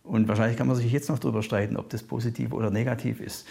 Und 0.03 0.27
wahrscheinlich 0.27 0.57
kann 0.57 0.67
man 0.67 0.75
sich 0.75 0.91
jetzt 0.91 1.09
noch 1.09 1.19
darüber 1.19 1.43
streiten, 1.43 1.77
ob 1.77 1.89
das 1.89 2.03
positiv 2.03 2.51
oder 2.51 2.69
negativ 2.69 3.21
ist. 3.21 3.47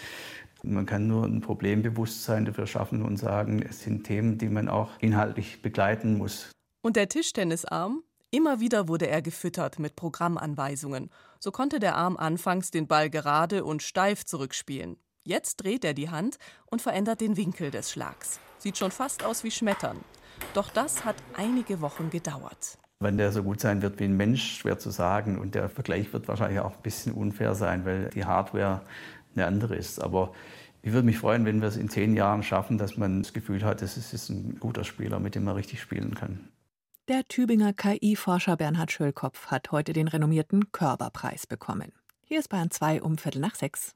Man 0.61 0.85
kann 0.85 1.07
nur 1.07 1.25
ein 1.25 1.41
Problembewusstsein 1.41 2.45
dafür 2.45 2.67
schaffen 2.67 3.01
und 3.01 3.17
sagen, 3.17 3.61
es 3.67 3.81
sind 3.81 4.05
Themen, 4.05 4.37
die 4.37 4.47
man 4.47 4.69
auch 4.69 4.91
inhaltlich 4.99 5.61
begleiten 5.61 6.17
muss. 6.17 6.51
Und 6.81 6.95
der 6.95 7.09
Tischtennisarm? 7.09 8.03
Immer 8.31 8.59
wieder 8.59 8.87
wurde 8.87 9.07
er 9.07 9.21
gefüttert 9.21 9.77
mit 9.77 9.95
Programmanweisungen. 9.95 11.11
So 11.39 11.51
konnte 11.51 11.79
der 11.79 11.95
Arm 11.95 12.17
anfangs 12.17 12.71
den 12.71 12.87
Ball 12.87 13.09
gerade 13.09 13.63
und 13.63 13.83
steif 13.83 14.25
zurückspielen. 14.25 14.97
Jetzt 15.25 15.63
dreht 15.63 15.85
er 15.85 15.93
die 15.93 16.09
Hand 16.09 16.37
und 16.65 16.81
verändert 16.81 17.21
den 17.21 17.37
Winkel 17.37 17.71
des 17.71 17.91
Schlags. 17.91 18.41
Sieht 18.57 18.77
schon 18.77 18.91
fast 18.91 19.23
aus 19.23 19.45
wie 19.45 19.51
Schmettern. 19.51 19.97
Doch 20.53 20.69
das 20.69 21.05
hat 21.05 21.15
einige 21.35 21.79
Wochen 21.79 22.09
gedauert. 22.09 22.77
Wann 22.99 23.17
der 23.17 23.31
so 23.31 23.41
gut 23.41 23.61
sein 23.61 23.81
wird 23.81 23.99
wie 23.99 24.05
ein 24.05 24.17
Mensch, 24.17 24.57
schwer 24.57 24.79
zu 24.79 24.89
sagen. 24.89 25.37
Und 25.37 25.55
der 25.55 25.69
Vergleich 25.69 26.11
wird 26.11 26.27
wahrscheinlich 26.27 26.59
auch 26.59 26.75
ein 26.75 26.81
bisschen 26.81 27.13
unfair 27.13 27.55
sein, 27.55 27.85
weil 27.85 28.09
die 28.09 28.25
Hardware 28.25 28.81
eine 29.33 29.45
andere 29.45 29.75
ist. 29.75 30.01
Aber 30.01 30.33
ich 30.81 30.91
würde 30.91 31.05
mich 31.05 31.19
freuen, 31.19 31.45
wenn 31.45 31.61
wir 31.61 31.69
es 31.69 31.77
in 31.77 31.89
zehn 31.89 32.15
Jahren 32.15 32.43
schaffen, 32.43 32.77
dass 32.77 32.97
man 32.97 33.23
das 33.23 33.31
Gefühl 33.31 33.63
hat, 33.63 33.81
es 33.81 33.95
ist 33.95 34.29
ein 34.29 34.59
guter 34.59 34.83
Spieler, 34.83 35.19
mit 35.19 35.35
dem 35.35 35.45
man 35.45 35.55
richtig 35.55 35.81
spielen 35.81 36.15
kann. 36.15 36.49
Der 37.07 37.25
Tübinger 37.27 37.73
KI-Forscher 37.73 38.57
Bernhard 38.57 38.91
Schöllkopf 38.91 39.47
hat 39.47 39.71
heute 39.71 39.93
den 39.93 40.09
renommierten 40.09 40.71
Körperpreis 40.73 41.47
bekommen. 41.47 41.93
Hier 42.25 42.39
ist 42.39 42.49
Bayern 42.49 42.71
2 42.71 43.01
um 43.01 43.17
Viertel 43.17 43.39
nach 43.39 43.55
sechs. 43.55 43.95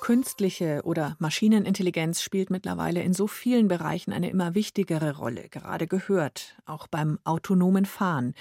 Künstliche 0.00 0.80
oder 0.84 1.14
Maschinenintelligenz 1.18 2.22
spielt 2.22 2.50
mittlerweile 2.50 3.02
in 3.02 3.12
so 3.12 3.26
vielen 3.26 3.68
Bereichen 3.68 4.12
eine 4.12 4.30
immer 4.30 4.54
wichtigere 4.54 5.16
Rolle, 5.16 5.48
gerade 5.50 5.86
gehört, 5.86 6.56
auch 6.64 6.86
beim 6.86 7.18
autonomen 7.24 7.84
Fahren. 7.84 8.34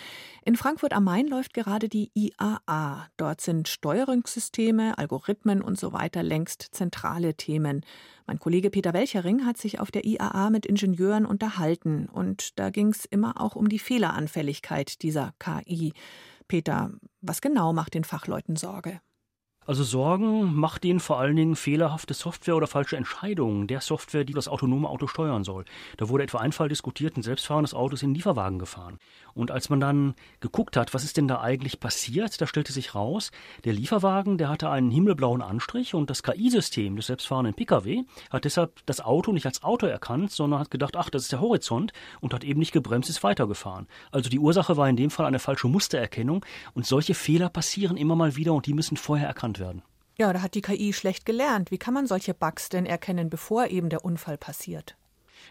In 0.44 0.56
Frankfurt 0.56 0.94
am 0.94 1.04
Main 1.04 1.28
läuft 1.28 1.54
gerade 1.54 1.89
die 1.89 2.12
IAA. 2.13 3.08
Dort 3.18 3.42
sind 3.42 3.68
Steuerungssysteme, 3.68 4.98
Algorithmen 4.98 5.62
und 5.62 5.78
so 5.78 5.94
weiter 5.94 6.24
längst 6.24 6.70
zentrale 6.72 7.36
Themen. 7.36 7.86
Mein 8.25 8.39
Kollege 8.39 8.70
Peter 8.70 8.94
Welchering 8.94 9.46
hat 9.46 9.58
sich 9.58 9.80
auf 9.80 9.92
der 9.92 10.06
IAA 10.06 10.50
mit 10.50 10.66
Ingenieuren 10.66 11.25
unterhalten 11.25 12.08
und 12.08 12.58
da 12.58 12.70
ging 12.70 12.89
es 12.89 13.06
immer 13.06 13.42
auch 13.42 13.56
um 13.56 13.70
die 13.70 13.80
Fehleranfälligkeit 13.80 15.01
dieser 15.04 15.34
KI. 15.39 15.94
Peter, 16.48 16.92
was 17.22 17.42
genau 17.42 17.74
macht 17.74 17.94
den 17.94 18.04
Fachleuten 18.04 18.56
Sorge? 18.56 19.01
Also 19.69 19.83
Sorgen 19.83 20.55
macht 20.55 20.83
ihnen 20.83 20.99
vor 20.99 21.19
allen 21.19 21.35
Dingen 21.35 21.55
fehlerhafte 21.55 22.15
Software 22.15 22.55
oder 22.55 22.65
falsche 22.65 22.97
Entscheidungen 22.97 23.67
der 23.67 23.81
Software, 23.81 24.23
die 24.23 24.33
das 24.33 24.47
autonome 24.47 24.89
Auto 24.89 25.05
steuern 25.05 25.43
soll. 25.43 25.63
Da 25.97 26.09
wurde 26.09 26.23
etwa 26.23 26.39
ein 26.39 26.53
Fall 26.53 26.69
diskutiert, 26.69 27.15
ein 27.15 27.21
selbstfahrendes 27.21 27.75
Auto 27.75 27.93
ist 27.93 28.01
in 28.01 28.09
den 28.09 28.15
Lieferwagen 28.15 28.57
gefahren. 28.57 28.97
Und 29.35 29.51
als 29.51 29.69
man 29.69 29.79
dann 29.79 30.15
geguckt 30.39 30.75
hat, 30.75 30.95
was 30.95 31.03
ist 31.03 31.17
denn 31.17 31.27
da 31.27 31.41
eigentlich 31.41 31.79
passiert, 31.79 32.41
da 32.41 32.47
stellte 32.47 32.73
sich 32.73 32.95
raus, 32.95 33.29
der 33.63 33.73
Lieferwagen, 33.73 34.39
der 34.39 34.49
hatte 34.49 34.71
einen 34.71 34.89
himmelblauen 34.89 35.43
Anstrich 35.43 35.93
und 35.93 36.09
das 36.09 36.23
KI-System 36.23 36.95
des 36.95 37.05
selbstfahrenden 37.05 37.53
Pkw 37.53 38.05
hat 38.31 38.45
deshalb 38.45 38.83
das 38.88 39.01
Auto 39.01 39.33
nicht 39.33 39.45
als 39.45 39.61
Auto 39.61 39.85
erkannt, 39.85 40.31
sondern 40.31 40.61
hat 40.61 40.71
gedacht, 40.71 40.95
ach, 40.95 41.11
das 41.11 41.21
ist 41.21 41.31
der 41.31 41.41
Horizont 41.41 41.93
und 42.21 42.33
hat 42.33 42.43
eben 42.43 42.59
nicht 42.59 42.71
gebremst, 42.71 43.07
ist 43.07 43.21
weitergefahren. 43.21 43.85
Also 44.09 44.31
die 44.31 44.39
Ursache 44.39 44.77
war 44.77 44.89
in 44.89 44.95
dem 44.95 45.11
Fall 45.11 45.27
eine 45.27 45.38
falsche 45.38 45.67
Mustererkennung 45.67 46.43
und 46.73 46.88
solche 46.88 47.13
Fehler 47.13 47.49
passieren 47.49 47.97
immer 47.97 48.15
mal 48.15 48.35
wieder 48.35 48.53
und 48.53 48.65
die 48.65 48.73
müssen 48.73 48.97
vorher 48.97 49.27
erkannt 49.27 49.59
werden. 49.60 49.82
Ja, 50.18 50.34
da 50.34 50.42
hat 50.42 50.54
die 50.54 50.62
KI 50.62 50.92
schlecht 50.92 51.25
gelernt. 51.25 51.72
Wie 51.72 51.78
kann 51.78 51.94
man 51.94 52.06
solche 52.06 52.34
Bugs 52.34 52.68
denn 52.68 52.86
erkennen, 52.86 53.30
bevor 53.30 53.68
eben 53.68 53.89
der 53.89 54.04
Unfall 54.04 54.38
passiert? 54.38 54.98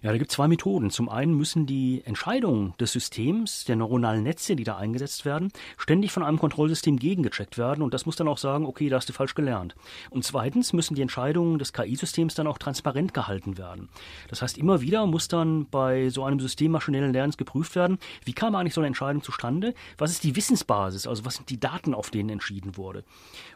Ja, 0.02 0.12
da 0.12 0.18
gibt 0.18 0.30
es 0.30 0.36
zwei 0.36 0.46
Methoden. 0.46 0.90
Zum 0.90 1.08
einen 1.08 1.34
müssen 1.34 1.66
die 1.66 2.02
Entscheidungen 2.04 2.74
des 2.78 2.92
Systems, 2.92 3.64
der 3.64 3.76
neuronalen 3.76 4.22
Netze, 4.22 4.54
die 4.54 4.64
da 4.64 4.76
eingesetzt 4.76 5.24
werden, 5.24 5.50
ständig 5.76 6.12
von 6.12 6.22
einem 6.22 6.38
Kontrollsystem 6.38 6.98
gegengecheckt 6.98 7.58
werden 7.58 7.82
und 7.82 7.94
das 7.94 8.06
muss 8.06 8.16
dann 8.16 8.28
auch 8.28 8.38
sagen, 8.38 8.64
okay, 8.64 8.88
da 8.88 8.96
hast 8.96 9.08
du 9.08 9.12
falsch 9.12 9.34
gelernt. 9.34 9.74
Und 10.10 10.24
zweitens 10.24 10.72
müssen 10.72 10.94
die 10.94 11.02
Entscheidungen 11.02 11.58
des 11.58 11.72
KI-Systems 11.72 12.34
dann 12.36 12.46
auch 12.46 12.58
transparent 12.58 13.12
gehalten 13.12 13.58
werden. 13.58 13.88
Das 14.28 14.40
heißt, 14.40 14.56
immer 14.56 14.80
wieder 14.80 15.04
muss 15.06 15.26
dann 15.26 15.66
bei 15.66 16.10
so 16.10 16.22
einem 16.22 16.38
System 16.38 16.70
maschinellen 16.70 17.12
Lernens 17.12 17.36
geprüft 17.36 17.74
werden, 17.74 17.98
wie 18.24 18.32
kam 18.32 18.54
eigentlich 18.54 18.74
so 18.74 18.80
eine 18.80 18.88
Entscheidung 18.88 19.22
zustande? 19.22 19.74
Was 19.96 20.12
ist 20.12 20.22
die 20.22 20.36
Wissensbasis? 20.36 21.06
Also 21.08 21.24
was 21.24 21.36
sind 21.36 21.50
die 21.50 21.58
Daten, 21.58 21.94
auf 21.94 22.10
denen 22.10 22.30
entschieden 22.30 22.76
wurde? 22.76 23.02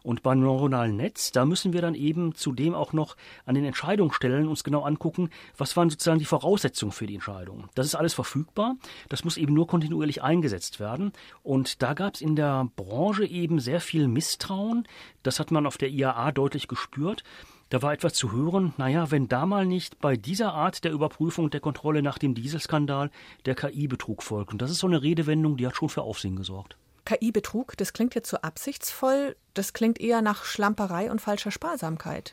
Und 0.03 0.23
beim 0.23 0.41
neuronalen 0.41 0.97
Netz, 0.97 1.31
da 1.31 1.45
müssen 1.45 1.73
wir 1.73 1.83
dann 1.83 1.95
eben 1.95 2.35
zudem 2.35 2.75
auch 2.75 2.93
noch 2.93 3.17
an 3.47 3.55
den 3.55 3.65
Entscheidungsstellen 3.65 4.49
uns 4.49 4.65
genau 4.65 4.83
angucken, 4.83 5.31
was 5.57 5.77
waren 5.77 5.89
sozusagen 5.89 6.19
die 6.19 6.32
Voraussetzung 6.33 6.93
für 6.93 7.07
die 7.07 7.17
Entscheidung. 7.17 7.69
Das 7.75 7.85
ist 7.85 7.95
alles 7.95 8.15
verfügbar. 8.15 8.77
Das 9.11 9.23
muss 9.23 9.37
eben 9.37 9.53
nur 9.53 9.67
kontinuierlich 9.67 10.23
eingesetzt 10.23 10.81
werden. 10.81 11.13
Und 11.43 11.83
da 11.83 11.93
gab 11.93 12.15
es 12.15 12.23
in 12.23 12.37
der 12.37 12.71
Branche 12.75 13.27
eben 13.27 13.61
sehr 13.61 13.83
viel 13.83 14.09
Misstrauen. 14.09 14.89
Das 15.23 15.39
hat 15.39 15.51
man 15.51 15.67
auf 15.67 15.77
der 15.77 15.91
IAA 15.91 16.33
deutlich 16.33 16.69
gespürt. 16.69 17.23
Da 17.69 17.83
war 17.83 17.93
etwas 17.93 18.15
zu 18.15 18.33
hören, 18.33 18.73
naja, 18.79 19.11
wenn 19.11 19.29
da 19.29 19.45
mal 19.45 19.67
nicht 19.67 19.99
bei 19.99 20.17
dieser 20.17 20.55
Art 20.55 20.85
der 20.85 20.93
Überprüfung 20.93 21.45
und 21.45 21.53
der 21.53 21.61
Kontrolle 21.61 22.01
nach 22.01 22.17
dem 22.17 22.35
Dieselskandal 22.35 23.11
der 23.45 23.55
KI-Betrug 23.55 24.23
folgt. 24.23 24.53
Und 24.53 24.63
das 24.63 24.71
ist 24.71 24.79
so 24.79 24.87
eine 24.87 25.03
Redewendung, 25.03 25.59
die 25.59 25.67
hat 25.67 25.77
schon 25.77 25.91
für 25.91 26.03
Aufsehen 26.03 26.37
gesorgt. 26.37 26.79
KI-Betrug, 27.05 27.77
das 27.77 27.93
klingt 27.93 28.15
jetzt 28.15 28.31
so 28.31 28.39
absichtsvoll, 28.39 29.37
das 29.53 29.75
klingt 29.75 30.01
eher 30.01 30.23
nach 30.23 30.45
Schlamperei 30.45 31.11
und 31.11 31.21
falscher 31.21 31.51
Sparsamkeit. 31.51 32.33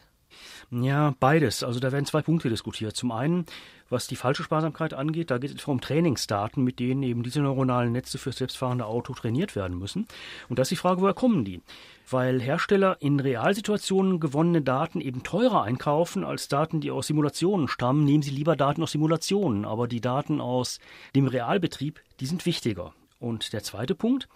Ja, 0.71 1.15
beides. 1.19 1.63
Also 1.63 1.79
da 1.79 1.91
werden 1.91 2.05
zwei 2.05 2.21
Punkte 2.21 2.49
diskutiert. 2.49 2.95
Zum 2.95 3.11
einen, 3.11 3.45
was 3.89 4.07
die 4.07 4.15
falsche 4.15 4.43
Sparsamkeit 4.43 4.93
angeht, 4.93 5.31
da 5.31 5.37
geht 5.37 5.55
es 5.55 5.65
um 5.65 5.81
Trainingsdaten, 5.81 6.63
mit 6.63 6.79
denen 6.79 7.03
eben 7.03 7.23
diese 7.23 7.41
neuronalen 7.41 7.91
Netze 7.91 8.17
für 8.17 8.31
selbstfahrende 8.31 8.85
Auto 8.85 9.13
trainiert 9.13 9.55
werden 9.55 9.77
müssen. 9.77 10.07
Und 10.47 10.59
da 10.59 10.61
ist 10.61 10.71
die 10.71 10.75
Frage, 10.75 11.01
woher 11.01 11.13
kommen 11.13 11.45
die? 11.45 11.61
Weil 12.09 12.41
Hersteller 12.41 12.97
in 12.99 13.19
Realsituationen 13.19 14.19
gewonnene 14.19 14.61
Daten 14.61 15.01
eben 15.01 15.23
teurer 15.23 15.63
einkaufen 15.63 16.23
als 16.23 16.47
Daten, 16.47 16.81
die 16.81 16.91
aus 16.91 17.07
Simulationen 17.07 17.67
stammen, 17.67 18.05
nehmen 18.05 18.23
sie 18.23 18.31
lieber 18.31 18.55
Daten 18.55 18.83
aus 18.83 18.91
Simulationen. 18.91 19.65
Aber 19.65 19.87
die 19.87 20.01
Daten 20.01 20.41
aus 20.41 20.79
dem 21.15 21.27
Realbetrieb, 21.27 22.01
die 22.19 22.25
sind 22.25 22.45
wichtiger. 22.45 22.93
Und 23.19 23.51
der 23.51 23.63
zweite 23.63 23.95
Punkt, 23.95 24.29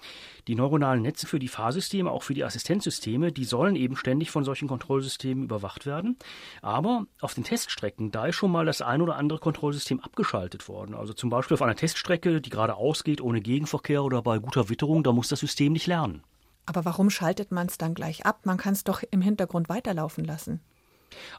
die 0.47 0.55
neuronalen 0.55 1.01
Netze 1.01 1.25
für 1.25 1.39
die 1.39 1.47
Fahrsysteme, 1.47 2.11
auch 2.11 2.21
für 2.21 2.33
die 2.33 2.43
Assistenzsysteme, 2.43 3.31
die 3.31 3.45
sollen 3.45 3.77
eben 3.77 3.95
ständig 3.95 4.29
von 4.29 4.43
solchen 4.43 4.67
Kontrollsystemen 4.67 5.45
überwacht 5.45 5.85
werden. 5.85 6.17
Aber 6.61 7.05
auf 7.21 7.33
den 7.33 7.45
Teststrecken, 7.45 8.11
da 8.11 8.25
ist 8.25 8.35
schon 8.35 8.51
mal 8.51 8.65
das 8.65 8.81
ein 8.81 9.01
oder 9.01 9.15
andere 9.15 9.39
Kontrollsystem 9.39 10.01
abgeschaltet 10.01 10.67
worden. 10.67 10.95
Also 10.95 11.13
zum 11.13 11.29
Beispiel 11.29 11.55
auf 11.55 11.61
einer 11.61 11.75
Teststrecke, 11.75 12.41
die 12.41 12.49
gerade 12.49 12.75
ausgeht, 12.75 13.21
ohne 13.21 13.39
Gegenverkehr 13.39 14.03
oder 14.03 14.21
bei 14.21 14.37
guter 14.39 14.67
Witterung, 14.67 15.03
da 15.03 15.13
muss 15.13 15.29
das 15.29 15.39
System 15.39 15.71
nicht 15.71 15.87
lernen. 15.87 16.21
Aber 16.65 16.83
warum 16.83 17.09
schaltet 17.09 17.51
man 17.51 17.67
es 17.67 17.77
dann 17.77 17.93
gleich 17.93 18.25
ab? 18.25 18.45
Man 18.45 18.57
kann 18.57 18.73
es 18.73 18.83
doch 18.83 19.01
im 19.11 19.21
Hintergrund 19.21 19.69
weiterlaufen 19.69 20.25
lassen. 20.25 20.61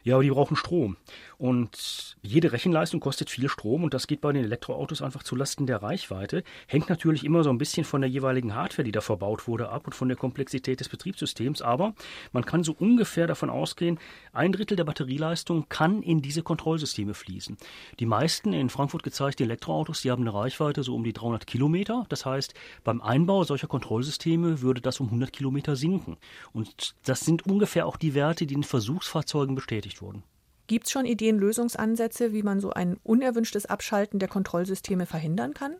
Ja, 0.02 0.14
aber 0.14 0.23
die 0.23 0.31
brauchen 0.31 0.57
Strom. 0.57 0.97
Und 1.38 2.16
jede 2.23 2.52
Rechenleistung 2.52 3.00
kostet 3.00 3.28
viel 3.28 3.49
Strom 3.49 3.85
und 3.85 3.93
das 3.93 4.07
geht 4.07 4.21
bei 4.21 4.33
den 4.33 4.45
Elektroautos 4.45 5.02
einfach 5.02 5.23
zulasten 5.23 5.66
der 5.66 5.83
Reichweite. 5.83 6.45
Hängt 6.69 6.88
natürlich 6.88 7.25
immer 7.25 7.43
so 7.43 7.50
ein 7.50 7.59
bisschen 7.59 7.85
von 7.85 8.00
der 8.00 8.09
jeweiligen 8.09 8.54
Hardware, 8.54 8.85
die 8.85 8.93
da 8.93 9.00
verbaut 9.00 9.49
wurde, 9.49 9.69
ab 9.69 9.87
und 9.87 9.95
von 9.95 10.09
der 10.09 10.16
Komplexität 10.16 10.81
des 10.81 10.88
Betriebssystems. 10.88 11.61
Aber 11.61 11.95
man 12.33 12.47
kann 12.47 12.64
so 12.64 12.75
ungefähr 12.78 13.26
davon 13.26 13.50
ausgehen, 13.50 13.99
ein 14.33 14.52
Drittel 14.52 14.76
der 14.76 14.85
Batterieleistung 14.85 15.69
kann 15.69 16.02
in 16.02 16.23
diese 16.23 16.43
Kontrollsysteme 16.43 17.14
fließen. 17.14 17.57
Die 17.99 18.07
meisten 18.07 18.52
in 18.52 18.71
Frankfurt 18.71 19.02
gezeigten 19.02 19.43
Elektroautos, 19.43 20.02
die 20.02 20.11
haben 20.11 20.23
eine 20.23 20.35
Reichweite 20.35 20.83
so 20.83 20.95
um 20.95 21.04
die 21.04 21.12
300 21.12 21.47
Kilometer. 21.47 22.07
Das 22.09 22.25
heißt, 22.25 22.54
beim 22.85 23.00
Einbau 23.00 23.45
solcher 23.45 23.66
Kontrollsysteme 23.66 24.62
würde 24.62 24.81
das 24.81 25.00
um 25.00 25.07
100 25.07 25.33
Kilometer 25.33 25.76
sinken. 25.76 26.16
Und 26.52 26.95
das 27.04 27.21
sind 27.21 27.45
ungefähr 27.47 27.87
auch 27.87 27.97
die 27.97 28.14
Werte, 28.14 28.47
die 28.47 28.54
in 28.54 28.62
Versuchsfahrzeugen 28.62 29.54
bestätigt 29.64 30.02
wurden. 30.02 30.23
Gibt 30.66 30.87
es 30.87 30.92
schon 30.92 31.06
Ideen, 31.06 31.38
Lösungsansätze, 31.38 32.33
wie 32.33 32.42
man 32.42 32.61
so 32.61 32.71
ein 32.71 32.99
unerwünschtes 33.02 33.66
Abschalten 33.66 34.18
der 34.18 34.28
Kontrollsysteme 34.28 35.06
verhindern 35.06 35.54
kann? 35.54 35.76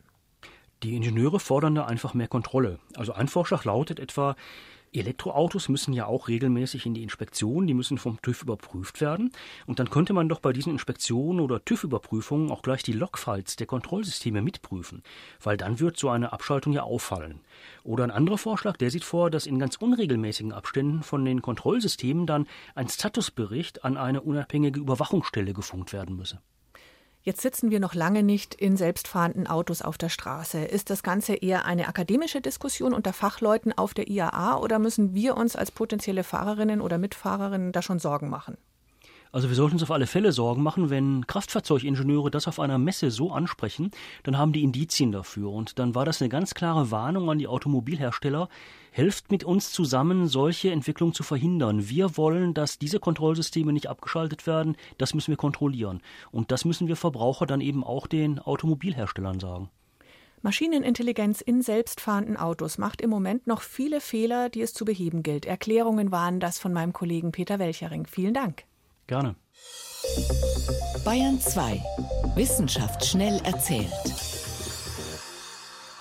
Die 0.82 0.96
Ingenieure 0.96 1.40
fordern 1.40 1.74
da 1.74 1.84
einfach 1.84 2.14
mehr 2.14 2.28
Kontrolle. 2.28 2.78
Also 2.96 3.12
ein 3.12 3.28
Vorschlag 3.28 3.64
lautet 3.64 4.00
etwa, 4.00 4.36
Elektroautos 4.98 5.68
müssen 5.68 5.92
ja 5.92 6.06
auch 6.06 6.28
regelmäßig 6.28 6.86
in 6.86 6.94
die 6.94 7.02
Inspektion, 7.02 7.66
die 7.66 7.74
müssen 7.74 7.98
vom 7.98 8.20
TÜV 8.22 8.42
überprüft 8.42 9.00
werden. 9.00 9.32
Und 9.66 9.78
dann 9.78 9.90
könnte 9.90 10.12
man 10.12 10.28
doch 10.28 10.40
bei 10.40 10.52
diesen 10.52 10.72
Inspektionen 10.72 11.40
oder 11.40 11.64
TÜV-Überprüfungen 11.64 12.50
auch 12.50 12.62
gleich 12.62 12.82
die 12.82 12.92
Logfiles 12.92 13.56
der 13.56 13.66
Kontrollsysteme 13.66 14.42
mitprüfen, 14.42 15.02
weil 15.42 15.56
dann 15.56 15.80
wird 15.80 15.98
so 15.98 16.08
eine 16.08 16.32
Abschaltung 16.32 16.72
ja 16.72 16.82
auffallen. 16.82 17.40
Oder 17.82 18.04
ein 18.04 18.10
anderer 18.10 18.38
Vorschlag, 18.38 18.76
der 18.76 18.90
sieht 18.90 19.04
vor, 19.04 19.30
dass 19.30 19.46
in 19.46 19.58
ganz 19.58 19.76
unregelmäßigen 19.76 20.52
Abständen 20.52 21.02
von 21.02 21.24
den 21.24 21.42
Kontrollsystemen 21.42 22.26
dann 22.26 22.46
ein 22.74 22.88
Statusbericht 22.88 23.84
an 23.84 23.96
eine 23.96 24.20
unabhängige 24.20 24.80
Überwachungsstelle 24.80 25.52
gefunkt 25.52 25.92
werden 25.92 26.16
müsse. 26.16 26.40
Jetzt 27.26 27.40
sitzen 27.40 27.70
wir 27.70 27.80
noch 27.80 27.94
lange 27.94 28.22
nicht 28.22 28.54
in 28.54 28.76
selbstfahrenden 28.76 29.46
Autos 29.46 29.80
auf 29.80 29.96
der 29.96 30.10
Straße. 30.10 30.58
Ist 30.58 30.90
das 30.90 31.02
Ganze 31.02 31.34
eher 31.34 31.64
eine 31.64 31.88
akademische 31.88 32.42
Diskussion 32.42 32.92
unter 32.92 33.14
Fachleuten 33.14 33.72
auf 33.72 33.94
der 33.94 34.08
IAA 34.08 34.58
oder 34.58 34.78
müssen 34.78 35.14
wir 35.14 35.34
uns 35.38 35.56
als 35.56 35.70
potenzielle 35.70 36.22
Fahrerinnen 36.22 36.82
oder 36.82 36.98
Mitfahrerinnen 36.98 37.72
da 37.72 37.80
schon 37.80 37.98
Sorgen 37.98 38.28
machen? 38.28 38.58
Also 39.32 39.48
wir 39.48 39.56
sollten 39.56 39.76
uns 39.76 39.82
auf 39.82 39.90
alle 39.90 40.06
Fälle 40.06 40.32
Sorgen 40.32 40.62
machen, 40.62 40.90
wenn 40.90 41.26
Kraftfahrzeugingenieure 41.26 42.30
das 42.30 42.46
auf 42.46 42.60
einer 42.60 42.76
Messe 42.76 43.10
so 43.10 43.32
ansprechen, 43.32 43.90
dann 44.22 44.36
haben 44.36 44.52
die 44.52 44.62
Indizien 44.62 45.10
dafür. 45.10 45.50
Und 45.50 45.78
dann 45.78 45.94
war 45.94 46.04
das 46.04 46.20
eine 46.20 46.28
ganz 46.28 46.52
klare 46.52 46.90
Warnung 46.90 47.30
an 47.30 47.38
die 47.38 47.48
Automobilhersteller, 47.48 48.50
helft 48.94 49.32
mit 49.32 49.42
uns 49.42 49.72
zusammen, 49.72 50.28
solche 50.28 50.70
Entwicklungen 50.70 51.12
zu 51.12 51.24
verhindern. 51.24 51.88
Wir 51.88 52.16
wollen, 52.16 52.54
dass 52.54 52.78
diese 52.78 53.00
Kontrollsysteme 53.00 53.72
nicht 53.72 53.88
abgeschaltet 53.88 54.46
werden. 54.46 54.76
Das 54.98 55.14
müssen 55.14 55.32
wir 55.32 55.36
kontrollieren. 55.36 56.00
Und 56.30 56.52
das 56.52 56.64
müssen 56.64 56.86
wir 56.86 56.94
Verbraucher 56.94 57.44
dann 57.44 57.60
eben 57.60 57.82
auch 57.82 58.06
den 58.06 58.38
Automobilherstellern 58.38 59.40
sagen. 59.40 59.68
Maschinenintelligenz 60.42 61.40
in 61.40 61.60
selbstfahrenden 61.60 62.36
Autos 62.36 62.78
macht 62.78 63.00
im 63.00 63.10
Moment 63.10 63.48
noch 63.48 63.62
viele 63.62 64.00
Fehler, 64.00 64.48
die 64.48 64.60
es 64.60 64.74
zu 64.74 64.84
beheben 64.84 65.24
gilt. 65.24 65.44
Erklärungen 65.44 66.12
waren 66.12 66.38
das 66.38 66.60
von 66.60 66.72
meinem 66.72 66.92
Kollegen 66.92 67.32
Peter 67.32 67.58
Welchering. 67.58 68.06
Vielen 68.06 68.34
Dank. 68.34 68.62
Gerne. 69.08 69.34
Bayern 71.04 71.40
2. 71.40 71.82
Wissenschaft 72.36 73.04
schnell 73.04 73.40
erzählt. 73.44 73.90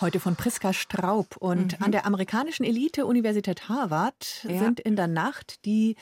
Heute 0.03 0.19
von 0.19 0.35
Priska 0.35 0.73
Straub. 0.73 1.37
Und 1.37 1.79
mhm. 1.79 1.85
an 1.85 1.91
der 1.93 2.05
amerikanischen 2.05 2.65
Elite-Universität 2.65 3.69
Harvard 3.69 4.43
ja. 4.43 4.59
sind 4.59 4.81
in 4.81 4.97
der 4.97 5.07
Nacht 5.07 5.63
die 5.63 5.95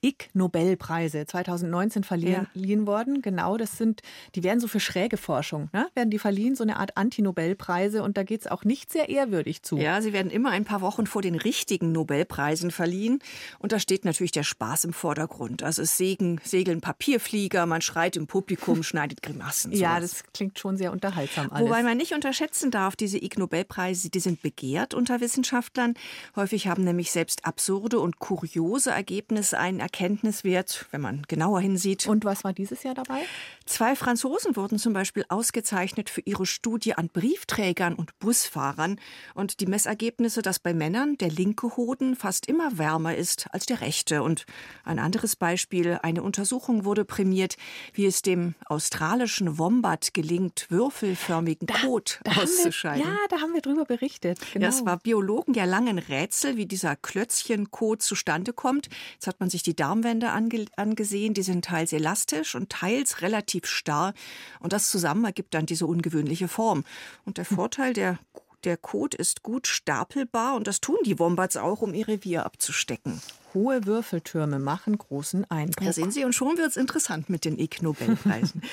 Ig 0.00 0.30
Nobelpreise 0.32 1.26
2019 1.26 2.04
verliehen 2.04 2.46
ja. 2.54 2.86
worden. 2.86 3.20
Genau, 3.20 3.56
das 3.56 3.76
sind, 3.76 4.02
die 4.36 4.44
werden 4.44 4.60
so 4.60 4.68
für 4.68 4.78
schräge 4.78 5.16
Forschung, 5.16 5.70
ne? 5.72 5.88
werden 5.94 6.10
die 6.10 6.20
verliehen, 6.20 6.54
so 6.54 6.62
eine 6.62 6.76
Art 6.76 6.96
Anti-Nobelpreise 6.96 8.04
und 8.04 8.16
da 8.16 8.22
geht 8.22 8.42
es 8.42 8.46
auch 8.46 8.62
nicht 8.62 8.92
sehr 8.92 9.08
ehrwürdig 9.08 9.62
zu. 9.62 9.76
Ja, 9.76 10.00
sie 10.00 10.12
werden 10.12 10.30
immer 10.30 10.50
ein 10.50 10.64
paar 10.64 10.82
Wochen 10.82 11.08
vor 11.08 11.20
den 11.20 11.34
richtigen 11.34 11.90
Nobelpreisen 11.90 12.70
verliehen 12.70 13.18
und 13.58 13.72
da 13.72 13.80
steht 13.80 14.04
natürlich 14.04 14.30
der 14.30 14.44
Spaß 14.44 14.84
im 14.84 14.92
Vordergrund. 14.92 15.64
Also 15.64 15.82
es 15.82 15.96
segeln, 15.96 16.40
segeln 16.44 16.80
Papierflieger, 16.80 17.66
man 17.66 17.80
schreit 17.80 18.16
im 18.16 18.28
Publikum, 18.28 18.84
schneidet 18.84 19.20
Grimassen. 19.20 19.72
Sowas. 19.72 19.80
Ja, 19.80 19.98
das 19.98 20.22
klingt 20.32 20.60
schon 20.60 20.76
sehr 20.76 20.92
unterhaltsam 20.92 21.50
alles. 21.50 21.66
Wobei 21.66 21.82
man 21.82 21.96
nicht 21.96 22.12
unterschätzen 22.14 22.70
darf, 22.70 22.94
diese 22.94 23.18
Ig 23.18 23.36
Nobelpreise, 23.36 24.10
die 24.10 24.20
sind 24.20 24.42
begehrt 24.42 24.94
unter 24.94 25.20
Wissenschaftlern. 25.20 25.94
Häufig 26.36 26.68
haben 26.68 26.84
nämlich 26.84 27.10
selbst 27.10 27.44
absurde 27.44 27.98
und 27.98 28.20
kuriose 28.20 28.92
Ergebnisse 28.92 29.58
einen 29.58 29.87
Erkenntniswert, 29.88 30.84
wenn 30.90 31.00
man 31.00 31.22
genauer 31.28 31.60
hinsieht. 31.62 32.06
Und 32.06 32.26
was 32.26 32.44
war 32.44 32.52
dieses 32.52 32.82
Jahr 32.82 32.94
dabei? 32.94 33.22
Zwei 33.68 33.94
Franzosen 33.94 34.56
wurden 34.56 34.78
zum 34.78 34.94
Beispiel 34.94 35.26
ausgezeichnet 35.28 36.08
für 36.08 36.22
ihre 36.22 36.46
Studie 36.46 36.94
an 36.94 37.10
Briefträgern 37.10 37.94
und 37.94 38.18
Busfahrern. 38.18 38.98
Und 39.34 39.60
die 39.60 39.66
Messergebnisse, 39.66 40.40
dass 40.40 40.58
bei 40.58 40.72
Männern 40.72 41.18
der 41.18 41.28
linke 41.28 41.76
Hoden 41.76 42.16
fast 42.16 42.46
immer 42.46 42.78
wärmer 42.78 43.14
ist 43.14 43.46
als 43.52 43.66
der 43.66 43.82
rechte. 43.82 44.22
Und 44.22 44.46
ein 44.84 44.98
anderes 44.98 45.36
Beispiel, 45.36 45.98
eine 46.02 46.22
Untersuchung 46.22 46.86
wurde 46.86 47.04
prämiert, 47.04 47.56
wie 47.92 48.06
es 48.06 48.22
dem 48.22 48.54
australischen 48.64 49.58
Wombat 49.58 50.14
gelingt, 50.14 50.66
würfelförmigen 50.70 51.66
da, 51.66 51.74
Kot 51.74 52.20
da 52.24 52.40
auszuscheiden. 52.40 53.04
Wir, 53.04 53.12
ja, 53.12 53.18
da 53.28 53.42
haben 53.42 53.52
wir 53.52 53.60
drüber 53.60 53.84
berichtet. 53.84 54.38
Genau. 54.54 54.64
Das 54.64 54.86
war 54.86 54.96
Biologen 54.96 55.52
ja 55.52 55.66
lange 55.66 55.90
ein 55.90 55.98
Rätsel, 55.98 56.56
wie 56.56 56.64
dieser 56.64 56.96
Klötzchenkot 56.96 58.00
zustande 58.00 58.54
kommt. 58.54 58.88
Jetzt 59.12 59.26
hat 59.26 59.40
man 59.40 59.50
sich 59.50 59.62
die 59.62 59.76
Darmwände 59.76 60.30
ange 60.30 60.64
angesehen. 60.76 61.34
Die 61.34 61.42
sind 61.42 61.66
teils 61.66 61.92
elastisch 61.92 62.54
und 62.54 62.70
teils 62.70 63.20
relativ 63.20 63.57
starr. 63.66 64.14
Und 64.60 64.72
das 64.72 64.90
zusammen 64.90 65.24
ergibt 65.24 65.54
dann 65.54 65.66
diese 65.66 65.86
ungewöhnliche 65.86 66.48
Form. 66.48 66.84
Und 67.24 67.38
der 67.38 67.44
Vorteil 67.44 67.92
der 67.92 68.18
der 68.64 68.76
Kot 68.76 69.14
ist 69.14 69.42
gut 69.42 69.66
stapelbar 69.66 70.56
und 70.56 70.66
das 70.66 70.80
tun 70.80 70.98
die 71.04 71.18
Wombats 71.18 71.56
auch, 71.56 71.80
um 71.80 71.94
ihr 71.94 72.08
Revier 72.08 72.44
abzustecken. 72.44 73.20
Hohe 73.54 73.86
Würfeltürme 73.86 74.58
machen 74.58 74.98
großen 74.98 75.48
Eindruck. 75.50 75.84
Ja, 75.84 75.92
sehen 75.92 76.10
Sie, 76.10 76.24
und 76.24 76.34
schon 76.34 76.58
wird 76.58 76.70
es 76.70 76.76
interessant 76.76 77.30
mit 77.30 77.44
den 77.44 77.58
Ig 77.58 77.82
Nobelpreisen. 77.82 78.62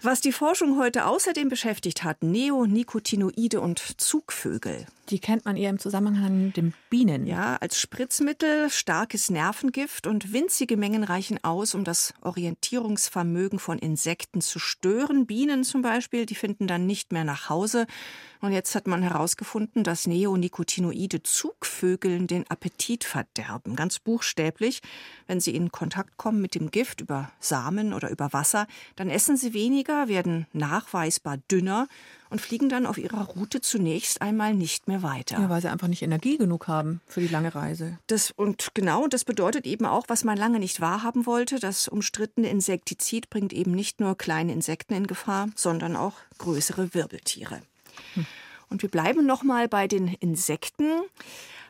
Was 0.00 0.20
die 0.20 0.30
Forschung 0.30 0.78
heute 0.78 1.06
außerdem 1.06 1.48
beschäftigt 1.48 2.04
hat, 2.04 2.22
Neonicotinoide 2.22 3.60
und 3.60 3.80
Zugvögel. 4.00 4.86
Die 5.08 5.18
kennt 5.18 5.44
man 5.44 5.56
eher 5.56 5.70
im 5.70 5.80
Zusammenhang 5.80 6.46
mit 6.46 6.56
den 6.56 6.72
Bienen. 6.88 7.26
Ja, 7.26 7.56
als 7.56 7.80
Spritzmittel, 7.80 8.70
starkes 8.70 9.28
Nervengift 9.28 10.06
und 10.06 10.32
winzige 10.32 10.76
Mengen 10.76 11.02
reichen 11.02 11.42
aus, 11.42 11.74
um 11.74 11.82
das 11.82 12.14
Orientierungsvermögen 12.20 13.58
von 13.58 13.78
Insekten 13.78 14.40
zu 14.40 14.60
stören. 14.60 15.26
Bienen 15.26 15.64
zum 15.64 15.82
Beispiel, 15.82 16.26
die 16.26 16.36
finden 16.36 16.68
dann 16.68 16.86
nicht 16.86 17.10
mehr 17.10 17.24
nach 17.24 17.48
Hause. 17.48 17.88
Und 18.40 18.52
jetzt 18.52 18.74
hat 18.74 18.86
man 18.86 19.02
herausgefunden, 19.02 19.84
dass 19.84 20.06
Neonicotinoide 20.06 21.22
Zugvögeln 21.22 22.26
den 22.26 22.48
Appetit 22.48 23.04
verderben, 23.04 23.74
ganz 23.76 23.98
buchstäblich. 23.98 24.80
Wenn 25.26 25.40
sie 25.40 25.54
in 25.54 25.72
Kontakt 25.72 26.16
kommen 26.16 26.40
mit 26.40 26.54
dem 26.54 26.70
Gift 26.70 27.00
über 27.00 27.32
Samen 27.40 27.92
oder 27.92 28.10
über 28.10 28.32
Wasser, 28.32 28.66
dann 28.96 29.10
essen 29.10 29.36
sie 29.36 29.54
weniger, 29.54 30.08
werden 30.08 30.46
nachweisbar 30.52 31.38
dünner 31.50 31.88
und 32.30 32.40
fliegen 32.40 32.68
dann 32.68 32.86
auf 32.86 32.98
ihrer 32.98 33.24
Route 33.24 33.60
zunächst 33.60 34.22
einmal 34.22 34.54
nicht 34.54 34.86
mehr 34.86 35.02
weiter. 35.02 35.40
Ja, 35.40 35.48
weil 35.48 35.62
sie 35.62 35.70
einfach 35.70 35.88
nicht 35.88 36.02
Energie 36.02 36.36
genug 36.36 36.68
haben 36.68 37.00
für 37.06 37.20
die 37.20 37.28
lange 37.28 37.54
Reise. 37.54 37.98
Das, 38.06 38.30
und 38.30 38.68
genau, 38.74 39.06
das 39.06 39.24
bedeutet 39.24 39.66
eben 39.66 39.86
auch, 39.86 40.04
was 40.08 40.24
man 40.24 40.36
lange 40.36 40.58
nicht 40.58 40.80
wahrhaben 40.80 41.26
wollte. 41.26 41.58
Das 41.58 41.88
umstrittene 41.88 42.48
Insektizid 42.48 43.30
bringt 43.30 43.52
eben 43.52 43.72
nicht 43.72 44.00
nur 44.00 44.16
kleine 44.16 44.52
Insekten 44.52 44.94
in 44.94 45.06
Gefahr, 45.06 45.48
sondern 45.54 45.96
auch 45.96 46.14
größere 46.38 46.94
Wirbeltiere. 46.94 47.62
Hm. 48.14 48.26
Und 48.70 48.82
wir 48.82 48.90
bleiben 48.90 49.24
noch 49.24 49.42
mal 49.42 49.68
bei 49.68 49.88
den 49.88 50.08
Insekten 50.08 51.02